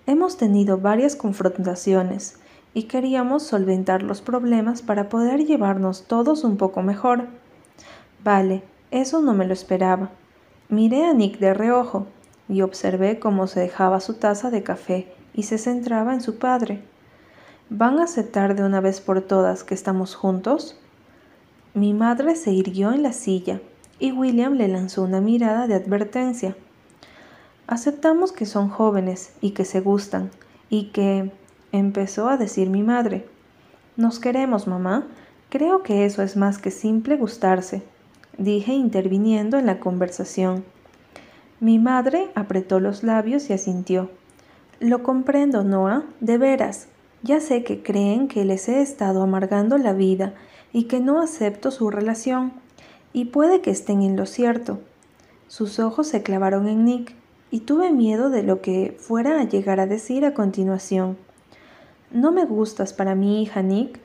Hemos 0.06 0.38
tenido 0.38 0.78
varias 0.78 1.14
confrontaciones 1.14 2.38
y 2.72 2.84
queríamos 2.84 3.42
solventar 3.42 4.02
los 4.02 4.22
problemas 4.22 4.80
para 4.80 5.10
poder 5.10 5.44
llevarnos 5.44 6.04
todos 6.04 6.42
un 6.42 6.56
poco 6.56 6.80
mejor. 6.80 7.26
Vale, 8.24 8.62
eso 8.90 9.20
no 9.20 9.34
me 9.34 9.46
lo 9.46 9.52
esperaba. 9.52 10.08
Miré 10.70 11.04
a 11.04 11.12
Nick 11.12 11.38
de 11.38 11.52
reojo 11.52 12.06
y 12.48 12.62
observé 12.62 13.18
cómo 13.18 13.48
se 13.48 13.60
dejaba 13.60 14.00
su 14.00 14.14
taza 14.14 14.50
de 14.50 14.62
café 14.62 15.12
y 15.34 15.42
se 15.42 15.58
centraba 15.58 16.14
en 16.14 16.22
su 16.22 16.38
padre. 16.38 16.82
¿Van 17.68 17.98
a 17.98 18.04
aceptar 18.04 18.56
de 18.56 18.64
una 18.64 18.80
vez 18.80 19.02
por 19.02 19.20
todas 19.20 19.64
que 19.64 19.74
estamos 19.74 20.14
juntos? 20.14 20.78
Mi 21.74 21.92
madre 21.92 22.36
se 22.36 22.52
irguió 22.52 22.90
en 22.94 23.02
la 23.02 23.12
silla 23.12 23.60
y 23.98 24.12
William 24.12 24.54
le 24.54 24.68
lanzó 24.68 25.02
una 25.02 25.20
mirada 25.20 25.66
de 25.66 25.74
advertencia. 25.74 26.56
Aceptamos 27.66 28.32
que 28.32 28.46
son 28.46 28.68
jóvenes 28.68 29.32
y 29.40 29.50
que 29.50 29.64
se 29.64 29.80
gustan, 29.80 30.30
y 30.68 30.86
que... 30.86 31.30
empezó 31.72 32.28
a 32.28 32.36
decir 32.36 32.68
mi 32.68 32.82
madre. 32.82 33.26
Nos 33.96 34.18
queremos, 34.18 34.66
mamá. 34.66 35.06
Creo 35.48 35.82
que 35.82 36.04
eso 36.04 36.22
es 36.22 36.36
más 36.36 36.58
que 36.58 36.70
simple 36.70 37.16
gustarse, 37.16 37.82
dije 38.38 38.72
interviniendo 38.72 39.58
en 39.58 39.66
la 39.66 39.80
conversación. 39.80 40.64
Mi 41.60 41.78
madre 41.78 42.30
apretó 42.34 42.80
los 42.80 43.02
labios 43.02 43.48
y 43.48 43.52
asintió. 43.52 44.10
Lo 44.80 45.02
comprendo, 45.02 45.62
Noah, 45.62 46.04
de 46.20 46.38
veras. 46.38 46.88
Ya 47.22 47.38
sé 47.40 47.62
que 47.62 47.82
creen 47.82 48.26
que 48.26 48.44
les 48.44 48.68
he 48.68 48.82
estado 48.82 49.22
amargando 49.22 49.78
la 49.78 49.92
vida 49.92 50.34
y 50.72 50.84
que 50.84 50.98
no 50.98 51.22
acepto 51.22 51.70
su 51.70 51.90
relación 51.90 52.52
y 53.12 53.26
puede 53.26 53.60
que 53.60 53.70
estén 53.70 54.02
en 54.02 54.16
lo 54.16 54.26
cierto. 54.26 54.80
Sus 55.48 55.78
ojos 55.78 56.06
se 56.06 56.22
clavaron 56.22 56.68
en 56.68 56.84
Nick 56.84 57.14
y 57.50 57.60
tuve 57.60 57.92
miedo 57.92 58.30
de 58.30 58.42
lo 58.42 58.62
que 58.62 58.96
fuera 58.98 59.40
a 59.40 59.44
llegar 59.44 59.80
a 59.80 59.86
decir 59.86 60.24
a 60.24 60.34
continuación. 60.34 61.18
No 62.10 62.32
me 62.32 62.44
gustas 62.44 62.92
para 62.92 63.14
mi 63.14 63.42
hija, 63.42 63.62
Nick. 63.62 64.00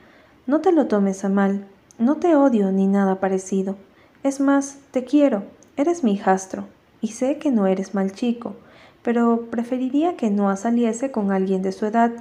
No 0.46 0.62
te 0.62 0.72
lo 0.72 0.88
tomes 0.88 1.24
a 1.24 1.30
mal. 1.30 1.65
No 1.98 2.17
te 2.17 2.36
odio 2.36 2.72
ni 2.72 2.88
nada 2.88 3.20
parecido. 3.20 3.78
Es 4.24 4.39
más, 4.39 4.80
te 4.91 5.04
quiero. 5.04 5.43
Eres 5.78 6.04
mi 6.04 6.13
hijastro. 6.13 6.65
Y 7.00 7.10
sé 7.10 7.38
que 7.38 7.52
no 7.52 7.67
eres 7.67 7.93
mal 7.93 8.12
chico, 8.12 8.56
pero 9.04 9.48
preferiría 9.50 10.17
que 10.17 10.30
no 10.30 10.56
saliese 10.58 11.12
con 11.12 11.32
alguien 11.32 11.62
de 11.62 11.72
su 11.72 11.86
edad, 11.86 12.12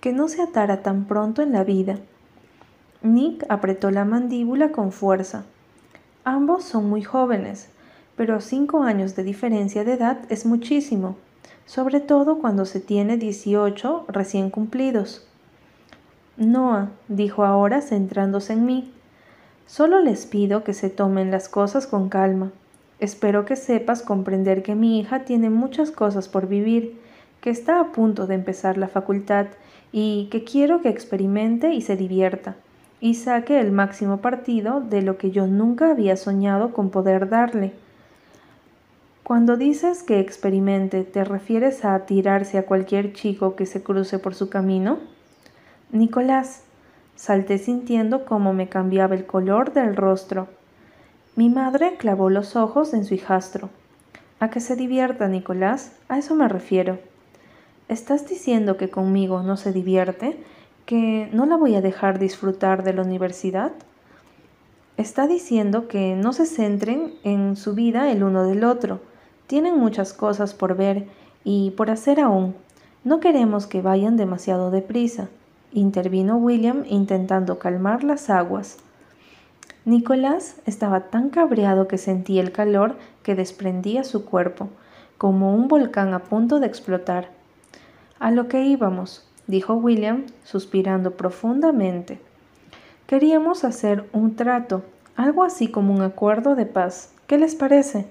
que 0.00 0.12
no 0.12 0.28
se 0.28 0.42
atara 0.42 0.82
tan 0.82 1.04
pronto 1.04 1.42
en 1.42 1.52
la 1.52 1.62
vida. 1.62 1.98
Nick 3.02 3.44
apretó 3.48 3.90
la 3.90 4.04
mandíbula 4.04 4.72
con 4.72 4.92
fuerza. 4.92 5.44
Ambos 6.26 6.64
son 6.64 6.88
muy 6.88 7.02
jóvenes, 7.02 7.68
pero 8.16 8.40
cinco 8.40 8.82
años 8.82 9.14
de 9.14 9.24
diferencia 9.24 9.84
de 9.84 9.92
edad 9.92 10.20
es 10.30 10.46
muchísimo, 10.46 11.16
sobre 11.66 12.00
todo 12.00 12.38
cuando 12.38 12.64
se 12.64 12.80
tiene 12.80 13.18
18 13.18 14.06
recién 14.08 14.48
cumplidos. 14.48 15.26
Noah, 16.38 16.88
dijo 17.08 17.44
ahora 17.44 17.82
centrándose 17.82 18.54
en 18.54 18.64
mí, 18.64 18.90
solo 19.66 20.00
les 20.00 20.24
pido 20.24 20.64
que 20.64 20.72
se 20.72 20.88
tomen 20.88 21.30
las 21.30 21.50
cosas 21.50 21.86
con 21.86 22.08
calma. 22.08 22.52
Espero 23.00 23.44
que 23.44 23.54
sepas 23.54 24.00
comprender 24.00 24.62
que 24.62 24.74
mi 24.74 24.98
hija 24.98 25.26
tiene 25.26 25.50
muchas 25.50 25.90
cosas 25.90 26.28
por 26.30 26.48
vivir, 26.48 26.98
que 27.42 27.50
está 27.50 27.80
a 27.80 27.92
punto 27.92 28.26
de 28.26 28.36
empezar 28.36 28.78
la 28.78 28.88
facultad 28.88 29.48
y 29.92 30.28
que 30.30 30.42
quiero 30.42 30.80
que 30.80 30.88
experimente 30.88 31.74
y 31.74 31.82
se 31.82 31.98
divierta 31.98 32.56
y 33.04 33.12
saque 33.12 33.60
el 33.60 33.70
máximo 33.70 34.22
partido 34.22 34.80
de 34.80 35.02
lo 35.02 35.18
que 35.18 35.30
yo 35.30 35.46
nunca 35.46 35.90
había 35.90 36.16
soñado 36.16 36.72
con 36.72 36.88
poder 36.88 37.28
darle. 37.28 37.74
Cuando 39.22 39.58
dices 39.58 40.02
que 40.02 40.20
experimente, 40.20 41.04
¿te 41.04 41.22
refieres 41.22 41.84
a 41.84 42.06
tirarse 42.06 42.56
a 42.56 42.64
cualquier 42.64 43.12
chico 43.12 43.56
que 43.56 43.66
se 43.66 43.82
cruce 43.82 44.18
por 44.18 44.34
su 44.34 44.48
camino? 44.48 45.00
Nicolás, 45.92 46.62
salté 47.14 47.58
sintiendo 47.58 48.24
cómo 48.24 48.54
me 48.54 48.70
cambiaba 48.70 49.14
el 49.14 49.26
color 49.26 49.74
del 49.74 49.96
rostro. 49.96 50.48
Mi 51.36 51.50
madre 51.50 51.98
clavó 51.98 52.30
los 52.30 52.56
ojos 52.56 52.94
en 52.94 53.04
su 53.04 53.12
hijastro. 53.12 53.68
A 54.40 54.48
que 54.48 54.60
se 54.60 54.76
divierta, 54.76 55.28
Nicolás, 55.28 55.92
a 56.08 56.16
eso 56.16 56.34
me 56.34 56.48
refiero. 56.48 56.98
¿Estás 57.90 58.26
diciendo 58.26 58.78
que 58.78 58.88
conmigo 58.88 59.42
no 59.42 59.58
se 59.58 59.74
divierte? 59.74 60.38
Que 60.86 61.28
no 61.32 61.46
la 61.46 61.56
voy 61.56 61.74
a 61.74 61.80
dejar 61.80 62.18
disfrutar 62.18 62.82
de 62.82 62.92
la 62.92 63.02
universidad? 63.02 63.72
Está 64.96 65.26
diciendo 65.26 65.88
que 65.88 66.14
no 66.14 66.32
se 66.32 66.46
centren 66.46 67.14
en 67.24 67.56
su 67.56 67.74
vida 67.74 68.10
el 68.10 68.22
uno 68.22 68.44
del 68.44 68.64
otro. 68.64 69.00
Tienen 69.46 69.78
muchas 69.78 70.12
cosas 70.12 70.54
por 70.54 70.76
ver 70.76 71.08
y 71.42 71.72
por 71.72 71.90
hacer 71.90 72.20
aún. 72.20 72.54
No 73.02 73.20
queremos 73.20 73.66
que 73.66 73.82
vayan 73.82 74.16
demasiado 74.16 74.70
deprisa, 74.70 75.28
intervino 75.72 76.36
William 76.36 76.84
intentando 76.88 77.58
calmar 77.58 78.04
las 78.04 78.30
aguas. 78.30 78.78
Nicolás 79.84 80.56
estaba 80.64 81.08
tan 81.10 81.28
cabreado 81.28 81.88
que 81.88 81.98
sentía 81.98 82.40
el 82.40 82.52
calor 82.52 82.96
que 83.22 83.34
desprendía 83.34 84.04
su 84.04 84.24
cuerpo, 84.24 84.68
como 85.18 85.54
un 85.54 85.68
volcán 85.68 86.14
a 86.14 86.20
punto 86.20 86.60
de 86.60 86.66
explotar. 86.66 87.30
A 88.18 88.30
lo 88.30 88.48
que 88.48 88.64
íbamos, 88.64 89.28
dijo 89.46 89.74
William, 89.74 90.24
suspirando 90.44 91.12
profundamente. 91.12 92.20
Queríamos 93.06 93.64
hacer 93.64 94.08
un 94.12 94.34
trato, 94.36 94.82
algo 95.16 95.44
así 95.44 95.68
como 95.68 95.92
un 95.92 96.02
acuerdo 96.02 96.54
de 96.54 96.66
paz. 96.66 97.12
¿Qué 97.26 97.38
les 97.38 97.54
parece? 97.54 98.06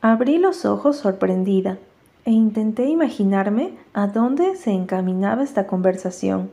Abrí 0.00 0.38
los 0.38 0.64
ojos 0.64 0.96
sorprendida 0.96 1.78
e 2.24 2.30
intenté 2.30 2.84
imaginarme 2.86 3.72
a 3.94 4.06
dónde 4.06 4.54
se 4.56 4.70
encaminaba 4.70 5.42
esta 5.42 5.66
conversación. 5.66 6.50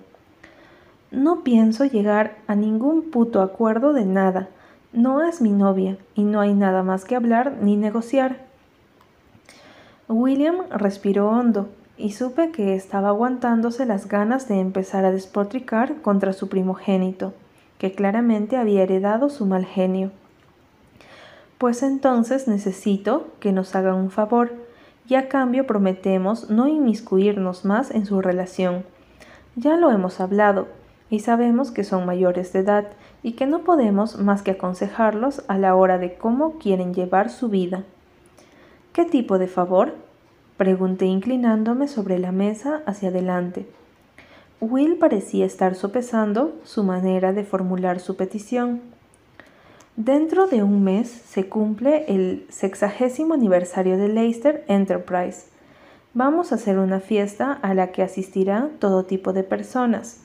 No 1.12 1.44
pienso 1.44 1.86
llegar 1.86 2.38
a 2.48 2.56
ningún 2.56 3.12
puto 3.12 3.42
acuerdo 3.42 3.94
de 3.94 4.06
nada. 4.06 4.50
No 4.94 5.24
es 5.24 5.42
mi 5.42 5.52
novia 5.52 5.98
y 6.16 6.24
no 6.24 6.42
hay 6.42 6.54
nada 6.54 6.82
más 6.82 7.06
que 7.06 7.16
hablar 7.16 7.58
ni 7.62 7.78
negociar. 7.78 8.46
William 10.08 10.68
respiró 10.72 11.30
hondo 11.30 11.70
y 11.98 12.12
supe 12.12 12.52
que 12.52 12.76
estaba 12.76 13.10
aguantándose 13.10 13.86
las 13.86 14.08
ganas 14.08 14.48
de 14.48 14.60
empezar 14.60 15.06
a 15.06 15.12
despotricar 15.12 16.02
contra 16.02 16.34
su 16.34 16.50
primogénito, 16.50 17.34
que 17.78 17.94
claramente 17.94 18.58
había 18.58 18.84
heredado 18.84 19.30
su 19.30 19.46
mal 19.46 19.66
genio. 19.66 20.12
Pues 21.58 21.84
entonces 21.84 22.48
necesito 22.48 23.28
que 23.40 23.52
nos 23.52 23.76
hagan 23.76 23.96
un 23.96 24.12
favor, 24.12 24.54
y 25.08 25.16
a 25.16 25.30
cambio 25.30 25.68
prometemos 25.68 26.50
no 26.50 26.68
inmiscuirnos 26.68 27.64
más 27.64 27.92
en 27.92 28.06
su 28.06 28.22
relación. 28.22 28.84
Ya 29.56 29.78
lo 29.78 29.92
hemos 29.92 30.20
hablado, 30.20 30.68
y 31.10 31.20
sabemos 31.20 31.72
que 31.72 31.84
son 31.84 32.06
mayores 32.06 32.52
de 32.54 32.60
edad 32.60 32.88
y 33.22 33.34
que 33.34 33.46
no 33.46 33.60
podemos 33.60 34.20
más 34.20 34.42
que 34.42 34.52
aconsejarlos 34.52 35.44
a 35.48 35.58
la 35.58 35.76
hora 35.76 35.98
de 35.98 36.16
cómo 36.16 36.58
quieren 36.58 36.94
llevar 36.94 37.30
su 37.30 37.50
vida. 37.50 37.84
¿Qué 38.92 39.06
tipo 39.06 39.38
de 39.38 39.48
favor? 39.48 39.94
Pregunté 40.58 41.06
inclinándome 41.06 41.90
sobre 41.90 42.18
la 42.18 42.32
mesa 42.32 42.82
hacia 42.86 43.10
adelante. 43.10 43.68
Will 44.62 44.96
parecía 44.96 45.46
estar 45.46 45.76
sopesando 45.76 46.54
su 46.64 46.84
manera 46.84 47.34
de 47.34 47.44
formular 47.44 48.00
su 48.00 48.16
petición. 48.16 48.80
Dentro 49.98 50.48
de 50.48 50.64
un 50.64 50.82
mes 50.82 51.10
se 51.10 51.50
cumple 51.50 52.06
el 52.08 52.46
sexagésimo 52.48 53.34
aniversario 53.34 53.98
de 53.98 54.08
Leicester 54.08 54.64
Enterprise. 54.70 55.48
Vamos 56.14 56.54
a 56.54 56.56
hacer 56.56 56.80
una 56.80 57.02
fiesta 57.02 57.52
a 57.52 57.74
la 57.74 57.92
que 57.92 58.02
asistirá 58.02 58.70
todo 58.80 59.04
tipo 59.04 59.34
de 59.34 59.44
personas. 59.44 60.22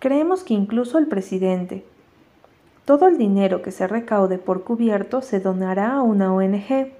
Creemos 0.00 0.42
que 0.42 0.54
incluso 0.54 0.98
el 0.98 1.06
presidente. 1.06 1.84
Todo 2.84 3.06
el 3.06 3.16
dinero 3.16 3.62
que 3.62 3.70
se 3.70 3.86
recaude 3.86 4.38
por 4.38 4.64
cubierto 4.64 5.22
se 5.22 5.38
donará 5.38 5.94
a 5.94 6.02
una 6.02 6.32
ONG 6.34 6.95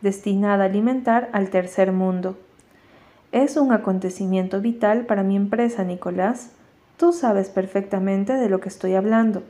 destinada 0.00 0.64
a 0.64 0.66
alimentar 0.66 1.28
al 1.32 1.50
tercer 1.50 1.92
mundo. 1.92 2.36
Es 3.32 3.56
un 3.56 3.72
acontecimiento 3.72 4.60
vital 4.60 5.06
para 5.06 5.22
mi 5.22 5.36
empresa, 5.36 5.84
Nicolás. 5.84 6.50
Tú 6.96 7.12
sabes 7.12 7.50
perfectamente 7.50 8.32
de 8.32 8.48
lo 8.48 8.60
que 8.60 8.68
estoy 8.68 8.94
hablando. 8.94 9.42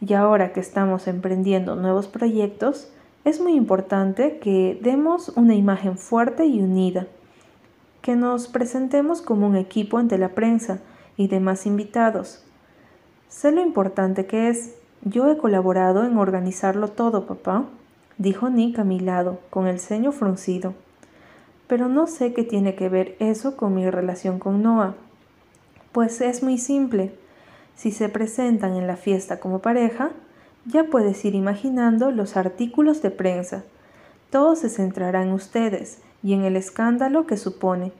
Y 0.00 0.14
ahora 0.14 0.52
que 0.52 0.60
estamos 0.60 1.08
emprendiendo 1.08 1.74
nuevos 1.74 2.06
proyectos, 2.06 2.90
es 3.24 3.40
muy 3.40 3.54
importante 3.54 4.38
que 4.38 4.78
demos 4.82 5.30
una 5.30 5.54
imagen 5.54 5.98
fuerte 5.98 6.46
y 6.46 6.60
unida, 6.60 7.06
que 8.02 8.14
nos 8.14 8.46
presentemos 8.46 9.22
como 9.22 9.46
un 9.46 9.56
equipo 9.56 9.98
ante 9.98 10.18
la 10.18 10.30
prensa 10.30 10.78
y 11.16 11.28
demás 11.28 11.66
invitados. 11.66 12.44
Sé 13.28 13.50
lo 13.50 13.60
importante 13.60 14.26
que 14.26 14.48
es. 14.48 14.74
Yo 15.02 15.30
he 15.30 15.36
colaborado 15.36 16.04
en 16.04 16.16
organizarlo 16.16 16.88
todo, 16.88 17.26
papá 17.26 17.64
dijo 18.18 18.50
Nick 18.50 18.78
a 18.78 18.84
mi 18.84 19.00
lado, 19.00 19.40
con 19.50 19.66
el 19.66 19.80
ceño 19.80 20.12
fruncido. 20.12 20.74
Pero 21.66 21.88
no 21.88 22.06
sé 22.06 22.32
qué 22.32 22.44
tiene 22.44 22.74
que 22.74 22.88
ver 22.88 23.16
eso 23.20 23.56
con 23.56 23.74
mi 23.74 23.88
relación 23.88 24.38
con 24.38 24.62
Noah. 24.62 24.94
Pues 25.92 26.20
es 26.20 26.42
muy 26.42 26.58
simple. 26.58 27.14
Si 27.76 27.92
se 27.92 28.08
presentan 28.08 28.76
en 28.76 28.86
la 28.86 28.96
fiesta 28.96 29.38
como 29.40 29.60
pareja, 29.60 30.10
ya 30.66 30.84
puedes 30.84 31.24
ir 31.24 31.34
imaginando 31.34 32.10
los 32.10 32.36
artículos 32.36 33.02
de 33.02 33.10
prensa. 33.10 33.64
Todo 34.30 34.56
se 34.56 34.68
centrará 34.68 35.22
en 35.22 35.32
ustedes 35.32 36.00
y 36.22 36.34
en 36.34 36.42
el 36.42 36.56
escándalo 36.56 37.26
que 37.26 37.36
supone. 37.36 37.92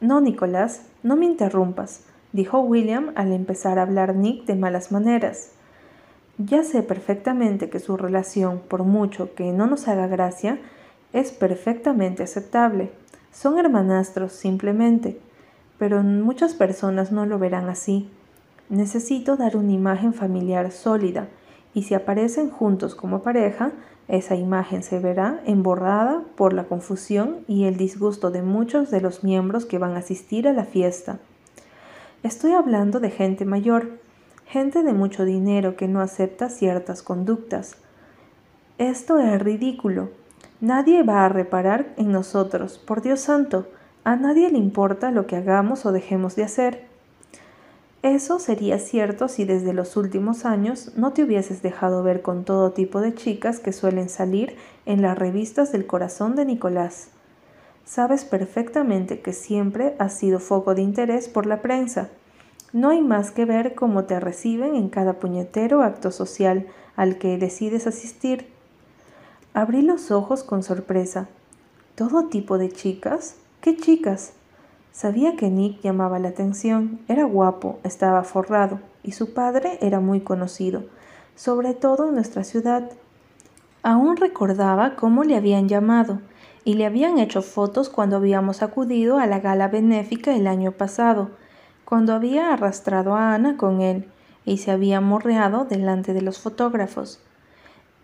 No, 0.00 0.20
Nicolás, 0.20 0.86
no 1.02 1.16
me 1.16 1.26
interrumpas, 1.26 2.04
dijo 2.32 2.60
William 2.60 3.12
al 3.16 3.32
empezar 3.32 3.78
a 3.78 3.82
hablar 3.82 4.14
Nick 4.14 4.46
de 4.46 4.54
malas 4.54 4.92
maneras. 4.92 5.50
Ya 6.46 6.64
sé 6.64 6.82
perfectamente 6.82 7.68
que 7.68 7.80
su 7.80 7.98
relación, 7.98 8.60
por 8.66 8.82
mucho 8.84 9.34
que 9.34 9.52
no 9.52 9.66
nos 9.66 9.88
haga 9.88 10.06
gracia, 10.06 10.58
es 11.12 11.32
perfectamente 11.32 12.22
aceptable. 12.22 12.92
Son 13.30 13.58
hermanastros, 13.58 14.32
simplemente, 14.32 15.20
pero 15.78 16.02
muchas 16.02 16.54
personas 16.54 17.12
no 17.12 17.26
lo 17.26 17.38
verán 17.38 17.68
así. 17.68 18.08
Necesito 18.70 19.36
dar 19.36 19.54
una 19.54 19.72
imagen 19.72 20.14
familiar 20.14 20.72
sólida, 20.72 21.28
y 21.74 21.82
si 21.82 21.92
aparecen 21.92 22.48
juntos 22.48 22.94
como 22.94 23.22
pareja, 23.22 23.72
esa 24.08 24.34
imagen 24.34 24.82
se 24.82 24.98
verá 24.98 25.42
emborrada 25.44 26.22
por 26.36 26.54
la 26.54 26.64
confusión 26.64 27.44
y 27.48 27.64
el 27.64 27.76
disgusto 27.76 28.30
de 28.30 28.40
muchos 28.40 28.90
de 28.90 29.02
los 29.02 29.24
miembros 29.24 29.66
que 29.66 29.76
van 29.76 29.92
a 29.92 29.98
asistir 29.98 30.48
a 30.48 30.54
la 30.54 30.64
fiesta. 30.64 31.18
Estoy 32.22 32.52
hablando 32.52 32.98
de 32.98 33.10
gente 33.10 33.44
mayor, 33.44 33.98
gente 34.50 34.82
de 34.82 34.92
mucho 34.92 35.24
dinero 35.24 35.76
que 35.76 35.86
no 35.86 36.00
acepta 36.00 36.48
ciertas 36.48 37.04
conductas. 37.04 37.76
Esto 38.78 39.20
es 39.20 39.40
ridículo. 39.40 40.10
Nadie 40.60 41.04
va 41.04 41.24
a 41.24 41.28
reparar 41.28 41.94
en 41.96 42.10
nosotros, 42.10 42.76
por 42.76 43.00
Dios 43.00 43.20
santo. 43.20 43.68
A 44.02 44.16
nadie 44.16 44.50
le 44.50 44.58
importa 44.58 45.12
lo 45.12 45.28
que 45.28 45.36
hagamos 45.36 45.86
o 45.86 45.92
dejemos 45.92 46.34
de 46.34 46.42
hacer. 46.42 46.84
Eso 48.02 48.40
sería 48.40 48.80
cierto 48.80 49.28
si 49.28 49.44
desde 49.44 49.72
los 49.72 49.96
últimos 49.96 50.44
años 50.44 50.96
no 50.96 51.12
te 51.12 51.22
hubieses 51.22 51.62
dejado 51.62 52.02
ver 52.02 52.20
con 52.20 52.44
todo 52.44 52.72
tipo 52.72 53.00
de 53.00 53.14
chicas 53.14 53.60
que 53.60 53.72
suelen 53.72 54.08
salir 54.08 54.56
en 54.84 55.00
las 55.00 55.16
revistas 55.16 55.70
del 55.70 55.86
corazón 55.86 56.34
de 56.34 56.44
Nicolás. 56.44 57.10
Sabes 57.84 58.24
perfectamente 58.24 59.20
que 59.20 59.32
siempre 59.32 59.94
has 60.00 60.14
sido 60.14 60.40
foco 60.40 60.74
de 60.74 60.82
interés 60.82 61.28
por 61.28 61.46
la 61.46 61.62
prensa 61.62 62.08
no 62.72 62.90
hay 62.90 63.02
más 63.02 63.30
que 63.32 63.44
ver 63.44 63.74
cómo 63.74 64.04
te 64.04 64.20
reciben 64.20 64.76
en 64.76 64.88
cada 64.88 65.14
puñetero 65.14 65.82
acto 65.82 66.10
social 66.10 66.66
al 66.96 67.18
que 67.18 67.36
decides 67.38 67.86
asistir. 67.86 68.46
Abrí 69.54 69.82
los 69.82 70.10
ojos 70.10 70.44
con 70.44 70.62
sorpresa. 70.62 71.28
¿Todo 71.96 72.26
tipo 72.26 72.58
de 72.58 72.70
chicas? 72.70 73.36
¿Qué 73.60 73.76
chicas? 73.76 74.34
Sabía 74.92 75.36
que 75.36 75.50
Nick 75.50 75.80
llamaba 75.82 76.18
la 76.18 76.28
atención, 76.28 77.00
era 77.08 77.24
guapo, 77.24 77.78
estaba 77.84 78.22
forrado 78.22 78.80
y 79.02 79.12
su 79.12 79.34
padre 79.34 79.78
era 79.80 80.00
muy 80.00 80.20
conocido, 80.20 80.84
sobre 81.34 81.74
todo 81.74 82.08
en 82.08 82.14
nuestra 82.14 82.44
ciudad. 82.44 82.90
Aún 83.82 84.16
recordaba 84.16 84.96
cómo 84.96 85.24
le 85.24 85.36
habían 85.36 85.68
llamado 85.68 86.20
y 86.64 86.74
le 86.74 86.86
habían 86.86 87.18
hecho 87.18 87.42
fotos 87.42 87.88
cuando 87.88 88.16
habíamos 88.16 88.62
acudido 88.62 89.18
a 89.18 89.26
la 89.26 89.40
gala 89.40 89.68
benéfica 89.68 90.34
el 90.36 90.46
año 90.46 90.72
pasado, 90.72 91.30
cuando 91.90 92.14
había 92.14 92.52
arrastrado 92.52 93.16
a 93.16 93.34
Ana 93.34 93.56
con 93.56 93.80
él 93.80 94.04
y 94.44 94.58
se 94.58 94.70
había 94.70 95.00
morreado 95.00 95.64
delante 95.64 96.14
de 96.14 96.22
los 96.22 96.38
fotógrafos. 96.38 97.18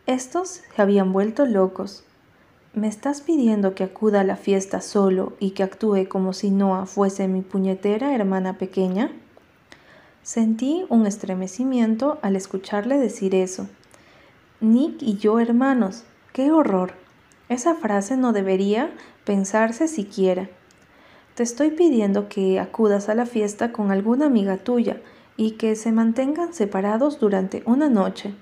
Estos 0.06 0.62
se 0.74 0.82
habían 0.82 1.12
vuelto 1.12 1.46
locos. 1.46 2.02
¿Me 2.74 2.88
estás 2.88 3.20
pidiendo 3.20 3.76
que 3.76 3.84
acuda 3.84 4.22
a 4.22 4.24
la 4.24 4.34
fiesta 4.34 4.80
solo 4.80 5.34
y 5.38 5.50
que 5.52 5.62
actúe 5.62 6.08
como 6.08 6.32
si 6.32 6.50
Noah 6.50 6.86
fuese 6.86 7.28
mi 7.28 7.42
puñetera 7.42 8.12
hermana 8.12 8.58
pequeña? 8.58 9.12
Sentí 10.24 10.84
un 10.88 11.06
estremecimiento 11.06 12.18
al 12.22 12.34
escucharle 12.34 12.98
decir 12.98 13.36
eso. 13.36 13.68
Nick 14.60 15.00
y 15.00 15.16
yo 15.16 15.38
hermanos, 15.38 16.02
qué 16.32 16.50
horror. 16.50 16.94
Esa 17.48 17.76
frase 17.76 18.16
no 18.16 18.32
debería 18.32 18.90
pensarse 19.24 19.86
siquiera. 19.86 20.48
Te 21.36 21.42
estoy 21.42 21.72
pidiendo 21.72 22.30
que 22.30 22.58
acudas 22.58 23.10
a 23.10 23.14
la 23.14 23.26
fiesta 23.26 23.70
con 23.70 23.90
alguna 23.90 24.24
amiga 24.24 24.56
tuya 24.56 25.02
y 25.36 25.50
que 25.52 25.76
se 25.76 25.92
mantengan 25.92 26.54
separados 26.54 27.20
durante 27.20 27.62
una 27.66 27.90
noche. 27.90 28.34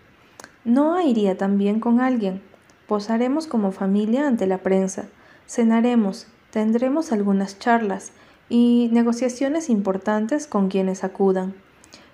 No 0.64 1.00
iría 1.00 1.36
también 1.36 1.80
con 1.80 2.00
alguien. 2.00 2.40
Posaremos 2.86 3.48
como 3.48 3.72
familia 3.72 4.28
ante 4.28 4.46
la 4.46 4.58
prensa. 4.58 5.06
Cenaremos, 5.48 6.28
tendremos 6.52 7.10
algunas 7.10 7.58
charlas 7.58 8.12
y 8.48 8.90
negociaciones 8.92 9.70
importantes 9.70 10.46
con 10.46 10.68
quienes 10.68 11.02
acudan. 11.02 11.52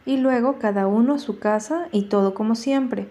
Y 0.07 0.17
luego 0.17 0.59
cada 0.59 0.87
uno 0.87 1.17
a 1.17 1.19
su 1.19 1.39
casa 1.39 1.89
y 1.93 2.05
todo 2.05 2.33
como 2.33 2.55
siempre. 2.55 3.07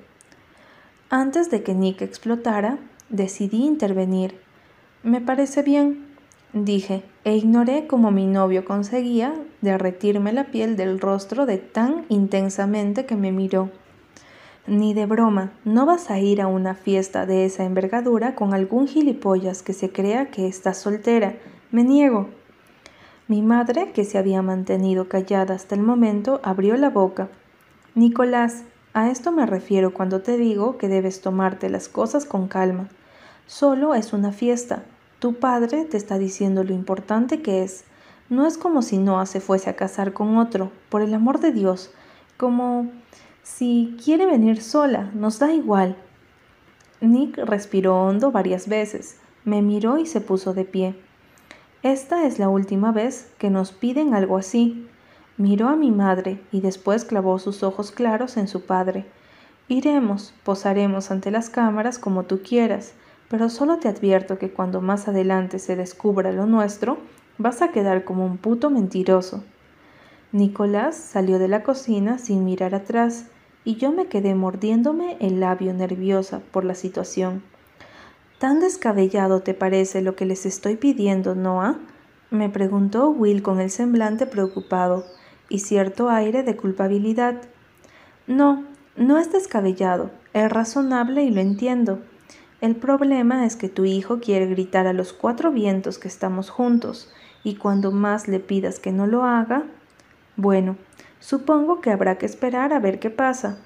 Antes 1.11 1.51
de 1.51 1.61
que 1.61 1.75
Nick 1.75 2.01
explotara, 2.01 2.79
decidí 3.09 3.63
intervenir. 3.63 4.39
Me 5.03 5.21
parece 5.21 5.61
bien, 5.61 6.07
dije, 6.53 7.03
e 7.23 7.35
ignoré 7.35 7.87
cómo 7.87 8.11
mi 8.11 8.25
novio 8.25 8.65
conseguía 8.65 9.33
derretirme 9.61 10.33
la 10.33 10.45
piel 10.45 10.75
del 10.75 10.99
rostro 10.99 11.45
de 11.45 11.57
tan 11.57 12.05
intensamente 12.09 13.05
que 13.05 13.15
me 13.15 13.31
miró. 13.31 13.69
Ni 14.67 14.93
de 14.93 15.05
broma, 15.05 15.51
no 15.65 15.85
vas 15.85 16.11
a 16.11 16.19
ir 16.19 16.41
a 16.41 16.47
una 16.47 16.75
fiesta 16.75 17.25
de 17.25 17.45
esa 17.45 17.63
envergadura 17.63 18.35
con 18.35 18.53
algún 18.53 18.87
gilipollas 18.87 19.63
que 19.63 19.73
se 19.73 19.91
crea 19.91 20.29
que 20.29 20.47
estás 20.47 20.77
soltera. 20.77 21.35
Me 21.71 21.83
niego. 21.83 22.29
Mi 23.27 23.41
madre, 23.41 23.91
que 23.91 24.05
se 24.05 24.17
había 24.17 24.41
mantenido 24.41 25.09
callada 25.09 25.55
hasta 25.55 25.75
el 25.75 25.81
momento, 25.81 26.39
abrió 26.43 26.77
la 26.77 26.89
boca. 26.89 27.29
Nicolás, 27.95 28.63
a 28.93 29.09
esto 29.09 29.31
me 29.31 29.45
refiero 29.45 29.93
cuando 29.93 30.21
te 30.21 30.37
digo 30.37 30.77
que 30.77 30.87
debes 30.87 31.21
tomarte 31.21 31.69
las 31.69 31.89
cosas 31.89 32.25
con 32.25 32.47
calma. 32.47 32.89
Solo 33.45 33.93
es 33.95 34.13
una 34.13 34.31
fiesta, 34.31 34.83
tu 35.19 35.33
padre 35.33 35.85
te 35.85 35.97
está 35.97 36.17
diciendo 36.17 36.63
lo 36.63 36.73
importante 36.73 37.41
que 37.41 37.63
es. 37.63 37.83
No 38.29 38.47
es 38.47 38.57
como 38.57 38.81
si 38.81 38.97
Noah 38.97 39.25
se 39.25 39.41
fuese 39.41 39.69
a 39.69 39.75
casar 39.75 40.13
con 40.13 40.37
otro, 40.37 40.71
por 40.89 41.01
el 41.01 41.13
amor 41.13 41.39
de 41.39 41.51
Dios, 41.51 41.91
como 42.37 42.89
si 43.43 43.97
quiere 44.03 44.25
venir 44.25 44.61
sola, 44.61 45.11
nos 45.13 45.39
da 45.39 45.51
igual. 45.51 45.97
Nick 47.01 47.37
respiró 47.37 48.01
hondo 48.01 48.31
varias 48.31 48.67
veces, 48.67 49.17
me 49.43 49.61
miró 49.61 49.97
y 49.97 50.05
se 50.05 50.21
puso 50.21 50.53
de 50.53 50.63
pie. 50.63 50.95
Esta 51.81 52.25
es 52.25 52.39
la 52.39 52.49
última 52.49 52.91
vez 52.91 53.31
que 53.37 53.49
nos 53.49 53.71
piden 53.71 54.13
algo 54.13 54.37
así. 54.37 54.87
Miró 55.37 55.69
a 55.69 55.75
mi 55.75 55.91
madre 55.91 56.41
y 56.51 56.61
después 56.61 57.05
clavó 57.05 57.39
sus 57.39 57.63
ojos 57.63 57.91
claros 57.91 58.37
en 58.37 58.47
su 58.47 58.65
padre. 58.65 59.05
Iremos, 59.69 60.33
posaremos 60.43 61.09
ante 61.11 61.31
las 61.31 61.49
cámaras 61.49 61.97
como 61.99 62.23
tú 62.23 62.41
quieras, 62.43 62.93
pero 63.29 63.49
solo 63.49 63.77
te 63.77 63.87
advierto 63.87 64.37
que 64.37 64.51
cuando 64.51 64.81
más 64.81 65.07
adelante 65.07 65.59
se 65.59 65.75
descubra 65.75 66.31
lo 66.31 66.45
nuestro, 66.45 66.97
vas 67.37 67.61
a 67.61 67.71
quedar 67.71 68.03
como 68.03 68.25
un 68.25 68.37
puto 68.37 68.69
mentiroso. 68.69 69.43
Nicolás 70.31 70.95
salió 70.95 71.39
de 71.39 71.47
la 71.47 71.63
cocina 71.63 72.17
sin 72.17 72.43
mirar 72.43 72.75
atrás 72.75 73.27
y 73.63 73.75
yo 73.75 73.91
me 73.91 74.07
quedé 74.07 74.35
mordiéndome 74.35 75.17
el 75.19 75.39
labio 75.39 75.73
nerviosa 75.73 76.41
por 76.51 76.65
la 76.65 76.75
situación. 76.75 77.43
¿Tan 78.39 78.59
descabellado 78.59 79.41
te 79.41 79.53
parece 79.53 80.01
lo 80.01 80.15
que 80.15 80.25
les 80.25 80.45
estoy 80.45 80.75
pidiendo, 80.75 81.35
Noah? 81.35 81.77
me 82.31 82.49
preguntó 82.49 83.09
Will 83.09 83.41
con 83.41 83.59
el 83.59 83.69
semblante 83.69 84.27
preocupado 84.27 85.03
y 85.49 85.59
cierto 85.59 86.09
aire 86.09 86.43
de 86.43 86.55
culpabilidad. 86.55 87.41
No, 88.27 88.65
no 88.95 89.17
es 89.17 89.31
descabellado, 89.31 90.11
es 90.33 90.49
razonable 90.51 91.23
y 91.23 91.31
lo 91.31 91.41
entiendo. 91.41 91.99
El 92.61 92.75
problema 92.75 93.45
es 93.45 93.55
que 93.55 93.69
tu 93.69 93.85
hijo 93.85 94.19
quiere 94.19 94.47
gritar 94.47 94.85
a 94.85 94.93
los 94.93 95.13
cuatro 95.13 95.51
vientos 95.51 95.97
que 95.97 96.09
estamos 96.09 96.49
juntos, 96.49 97.09
y 97.43 97.55
cuando 97.55 97.91
más 97.91 98.27
le 98.27 98.39
pidas 98.39 98.79
que 98.79 98.91
no 98.91 99.07
lo 99.07 99.23
haga, 99.23 99.63
bueno, 100.35 100.75
supongo 101.19 101.79
que 101.79 101.91
habrá 101.91 102.17
que 102.17 102.25
esperar 102.25 102.73
a 102.73 102.79
ver 102.79 102.99
qué 102.99 103.09
pasa. 103.09 103.59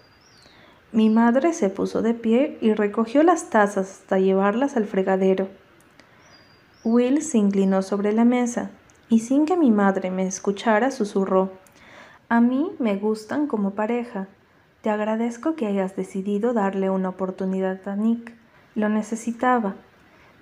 Mi 0.92 1.10
madre 1.10 1.54
se 1.54 1.70
puso 1.70 2.04
de 2.04 2.14
pie 2.14 2.60
y 2.62 2.74
recogió 2.74 3.24
las 3.24 3.50
tazas 3.50 3.90
hasta 3.90 4.20
llevarlas 4.20 4.78
al 4.78 4.86
fregadero. 4.86 5.48
Will 6.84 7.24
se 7.24 7.40
inclinó 7.40 7.82
sobre 7.82 8.14
la 8.14 8.26
mesa 8.26 8.70
y 9.10 9.20
sin 9.20 9.46
que 9.46 9.58
mi 9.58 9.72
madre 9.72 10.12
me 10.12 10.28
escuchara 10.28 10.92
susurró, 10.92 11.52
A 12.30 12.42
mí 12.42 12.72
me 12.78 12.96
gustan 12.96 13.48
como 13.48 13.72
pareja. 13.72 14.28
Te 14.82 14.90
agradezco 14.90 15.56
que 15.56 15.66
hayas 15.66 15.96
decidido 15.96 16.54
darle 16.54 16.90
una 16.90 17.10
oportunidad 17.10 17.88
a 17.88 17.96
Nick. 17.96 18.43
Lo 18.76 18.90
necesitaba. 18.90 19.76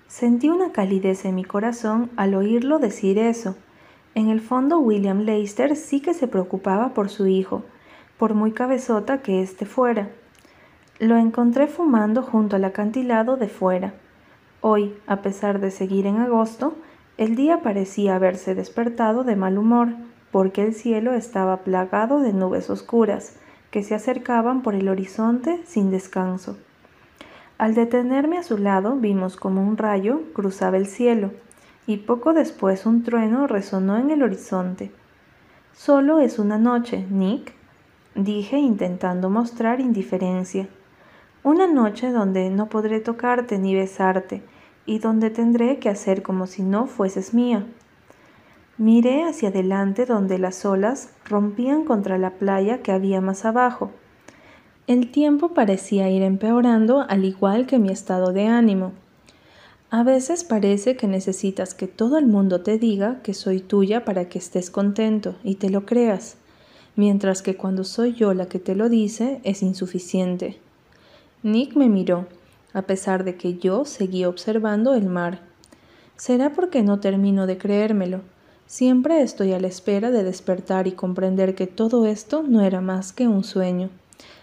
Sentí 0.08 0.48
una 0.48 0.72
calidez 0.72 1.24
en 1.26 1.34
mi 1.34 1.44
corazón 1.44 2.10
al 2.16 2.34
oírlo 2.34 2.78
decir 2.78 3.18
eso. 3.18 3.56
En 4.14 4.28
el 4.28 4.40
fondo 4.40 4.78
William 4.78 5.20
Leicester 5.20 5.76
sí 5.76 6.00
que 6.00 6.14
se 6.14 6.28
preocupaba 6.28 6.94
por 6.94 7.10
su 7.10 7.26
hijo, 7.26 7.62
por 8.18 8.34
muy 8.34 8.52
cabezota 8.52 9.22
que 9.22 9.42
éste 9.42 9.66
fuera. 9.66 10.10
Lo 10.98 11.16
encontré 11.16 11.66
fumando 11.66 12.22
junto 12.22 12.56
al 12.56 12.64
acantilado 12.64 13.36
de 13.36 13.48
fuera. 13.48 13.94
Hoy, 14.60 14.94
a 15.06 15.22
pesar 15.22 15.60
de 15.60 15.70
seguir 15.70 16.06
en 16.06 16.18
agosto, 16.18 16.74
el 17.18 17.36
día 17.36 17.60
parecía 17.60 18.16
haberse 18.16 18.54
despertado 18.54 19.24
de 19.24 19.36
mal 19.36 19.58
humor, 19.58 19.88
porque 20.30 20.62
el 20.62 20.74
cielo 20.74 21.12
estaba 21.12 21.58
plagado 21.58 22.20
de 22.20 22.32
nubes 22.32 22.70
oscuras 22.70 23.36
que 23.70 23.82
se 23.82 23.94
acercaban 23.94 24.62
por 24.62 24.74
el 24.74 24.88
horizonte 24.88 25.60
sin 25.66 25.90
descanso. 25.90 26.56
Al 27.62 27.76
detenerme 27.76 28.38
a 28.38 28.42
su 28.42 28.58
lado 28.58 28.96
vimos 28.96 29.36
como 29.36 29.62
un 29.62 29.76
rayo 29.76 30.22
cruzaba 30.32 30.76
el 30.76 30.88
cielo 30.88 31.30
y 31.86 31.98
poco 31.98 32.32
después 32.32 32.86
un 32.86 33.04
trueno 33.04 33.46
resonó 33.46 33.98
en 33.98 34.10
el 34.10 34.24
horizonte. 34.24 34.90
Solo 35.72 36.18
es 36.18 36.40
una 36.40 36.58
noche, 36.58 37.06
Nick, 37.08 37.52
dije 38.16 38.58
intentando 38.58 39.30
mostrar 39.30 39.78
indiferencia. 39.78 40.68
Una 41.44 41.68
noche 41.68 42.10
donde 42.10 42.50
no 42.50 42.68
podré 42.68 42.98
tocarte 42.98 43.58
ni 43.58 43.76
besarte 43.76 44.42
y 44.84 44.98
donde 44.98 45.30
tendré 45.30 45.78
que 45.78 45.88
hacer 45.88 46.24
como 46.24 46.48
si 46.48 46.64
no 46.64 46.88
fueses 46.88 47.32
mía. 47.32 47.64
Miré 48.76 49.22
hacia 49.22 49.50
adelante 49.50 50.04
donde 50.04 50.40
las 50.40 50.64
olas 50.64 51.12
rompían 51.26 51.84
contra 51.84 52.18
la 52.18 52.30
playa 52.30 52.82
que 52.82 52.90
había 52.90 53.20
más 53.20 53.44
abajo 53.44 53.92
el 54.88 55.12
tiempo 55.12 55.50
parecía 55.50 56.10
ir 56.10 56.22
empeorando 56.22 57.06
al 57.08 57.24
igual 57.24 57.66
que 57.66 57.78
mi 57.78 57.90
estado 57.90 58.32
de 58.32 58.48
ánimo. 58.48 58.92
A 59.90 60.02
veces 60.02 60.42
parece 60.42 60.96
que 60.96 61.06
necesitas 61.06 61.74
que 61.74 61.86
todo 61.86 62.18
el 62.18 62.26
mundo 62.26 62.62
te 62.62 62.78
diga 62.78 63.20
que 63.22 63.32
soy 63.32 63.60
tuya 63.60 64.04
para 64.04 64.28
que 64.28 64.38
estés 64.38 64.70
contento 64.70 65.36
y 65.44 65.54
te 65.56 65.70
lo 65.70 65.86
creas, 65.86 66.36
mientras 66.96 67.42
que 67.42 67.56
cuando 67.56 67.84
soy 67.84 68.14
yo 68.14 68.34
la 68.34 68.46
que 68.46 68.58
te 68.58 68.74
lo 68.74 68.88
dice 68.88 69.40
es 69.44 69.62
insuficiente. 69.62 70.58
Nick 71.44 71.76
me 71.76 71.88
miró, 71.88 72.26
a 72.72 72.82
pesar 72.82 73.22
de 73.22 73.36
que 73.36 73.58
yo 73.58 73.84
seguía 73.84 74.28
observando 74.28 74.94
el 74.94 75.06
mar. 75.08 75.42
¿Será 76.16 76.54
porque 76.54 76.82
no 76.82 76.98
termino 76.98 77.46
de 77.46 77.56
creérmelo? 77.56 78.20
Siempre 78.66 79.22
estoy 79.22 79.52
a 79.52 79.60
la 79.60 79.68
espera 79.68 80.10
de 80.10 80.24
despertar 80.24 80.88
y 80.88 80.92
comprender 80.92 81.54
que 81.54 81.68
todo 81.68 82.06
esto 82.06 82.42
no 82.42 82.62
era 82.62 82.80
más 82.80 83.12
que 83.12 83.28
un 83.28 83.44
sueño 83.44 83.90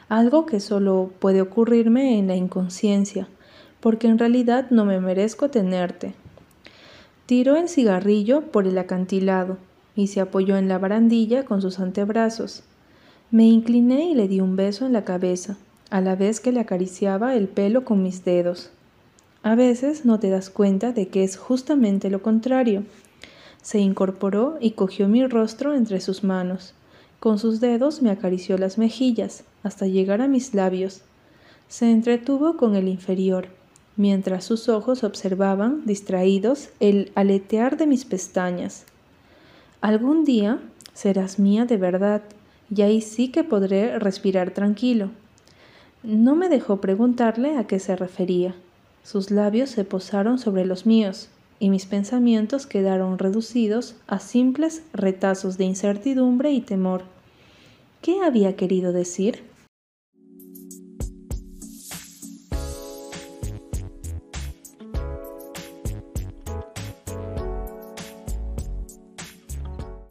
algo 0.09 0.45
que 0.45 0.59
solo 0.59 1.11
puede 1.19 1.41
ocurrirme 1.41 2.17
en 2.17 2.27
la 2.27 2.35
inconsciencia, 2.35 3.27
porque 3.79 4.07
en 4.07 4.17
realidad 4.17 4.67
no 4.71 4.83
me 4.83 4.99
merezco 4.99 5.49
tenerte. 5.49 6.15
Tiró 7.27 7.55
el 7.55 7.69
cigarrillo 7.69 8.41
por 8.41 8.67
el 8.67 8.77
acantilado 8.79 9.57
y 9.95 10.07
se 10.07 10.19
apoyó 10.19 10.57
en 10.57 10.67
la 10.67 10.79
barandilla 10.79 11.45
con 11.45 11.61
sus 11.61 11.79
antebrazos. 11.79 12.63
Me 13.29 13.45
incliné 13.45 14.09
y 14.09 14.15
le 14.15 14.27
di 14.27 14.41
un 14.41 14.55
beso 14.55 14.87
en 14.87 14.93
la 14.93 15.05
cabeza, 15.05 15.57
a 15.91 16.01
la 16.01 16.15
vez 16.15 16.39
que 16.39 16.51
le 16.51 16.59
acariciaba 16.59 17.35
el 17.35 17.47
pelo 17.47 17.85
con 17.85 18.01
mis 18.01 18.25
dedos. 18.25 18.71
A 19.43 19.55
veces 19.55 20.05
no 20.05 20.19
te 20.19 20.29
das 20.29 20.49
cuenta 20.49 20.91
de 20.91 21.07
que 21.07 21.23
es 21.23 21.37
justamente 21.37 22.09
lo 22.09 22.23
contrario. 22.23 22.83
Se 23.61 23.77
incorporó 23.77 24.57
y 24.59 24.71
cogió 24.71 25.07
mi 25.07 25.25
rostro 25.27 25.75
entre 25.75 26.01
sus 26.01 26.23
manos. 26.23 26.73
Con 27.19 27.37
sus 27.37 27.59
dedos 27.59 28.01
me 28.01 28.11
acarició 28.11 28.57
las 28.57 28.77
mejillas 28.77 29.43
hasta 29.63 29.87
llegar 29.87 30.21
a 30.21 30.27
mis 30.27 30.53
labios. 30.53 31.01
Se 31.67 31.91
entretuvo 31.91 32.55
con 32.55 32.75
el 32.75 32.87
inferior, 32.87 33.47
mientras 33.97 34.45
sus 34.45 34.69
ojos 34.69 35.03
observaban, 35.03 35.85
distraídos, 35.85 36.69
el 36.79 37.11
aletear 37.15 37.75
de 37.75 37.87
mis 37.87 38.05
pestañas. 38.05 38.85
Algún 39.81 40.23
día 40.23 40.59
serás 40.93 41.39
mía 41.39 41.65
de 41.65 41.75
verdad, 41.75 42.21
y 42.73 42.83
ahí 42.83 43.01
sí 43.01 43.29
que 43.29 43.43
podré 43.43 43.99
respirar 43.99 44.51
tranquilo. 44.51 45.09
No 46.03 46.35
me 46.35 46.47
dejó 46.47 46.79
preguntarle 46.79 47.57
a 47.57 47.65
qué 47.65 47.79
se 47.79 47.97
refería. 47.97 48.55
Sus 49.03 49.31
labios 49.31 49.69
se 49.69 49.83
posaron 49.83 50.39
sobre 50.39 50.65
los 50.65 50.85
míos, 50.85 51.29
y 51.59 51.69
mis 51.69 51.85
pensamientos 51.85 52.65
quedaron 52.65 53.19
reducidos 53.19 53.95
a 54.07 54.19
simples 54.19 54.83
retazos 54.93 55.57
de 55.57 55.65
incertidumbre 55.65 56.51
y 56.51 56.61
temor. 56.61 57.03
¿Qué 58.01 58.21
había 58.21 58.55
querido 58.55 58.93
decir? 58.93 59.48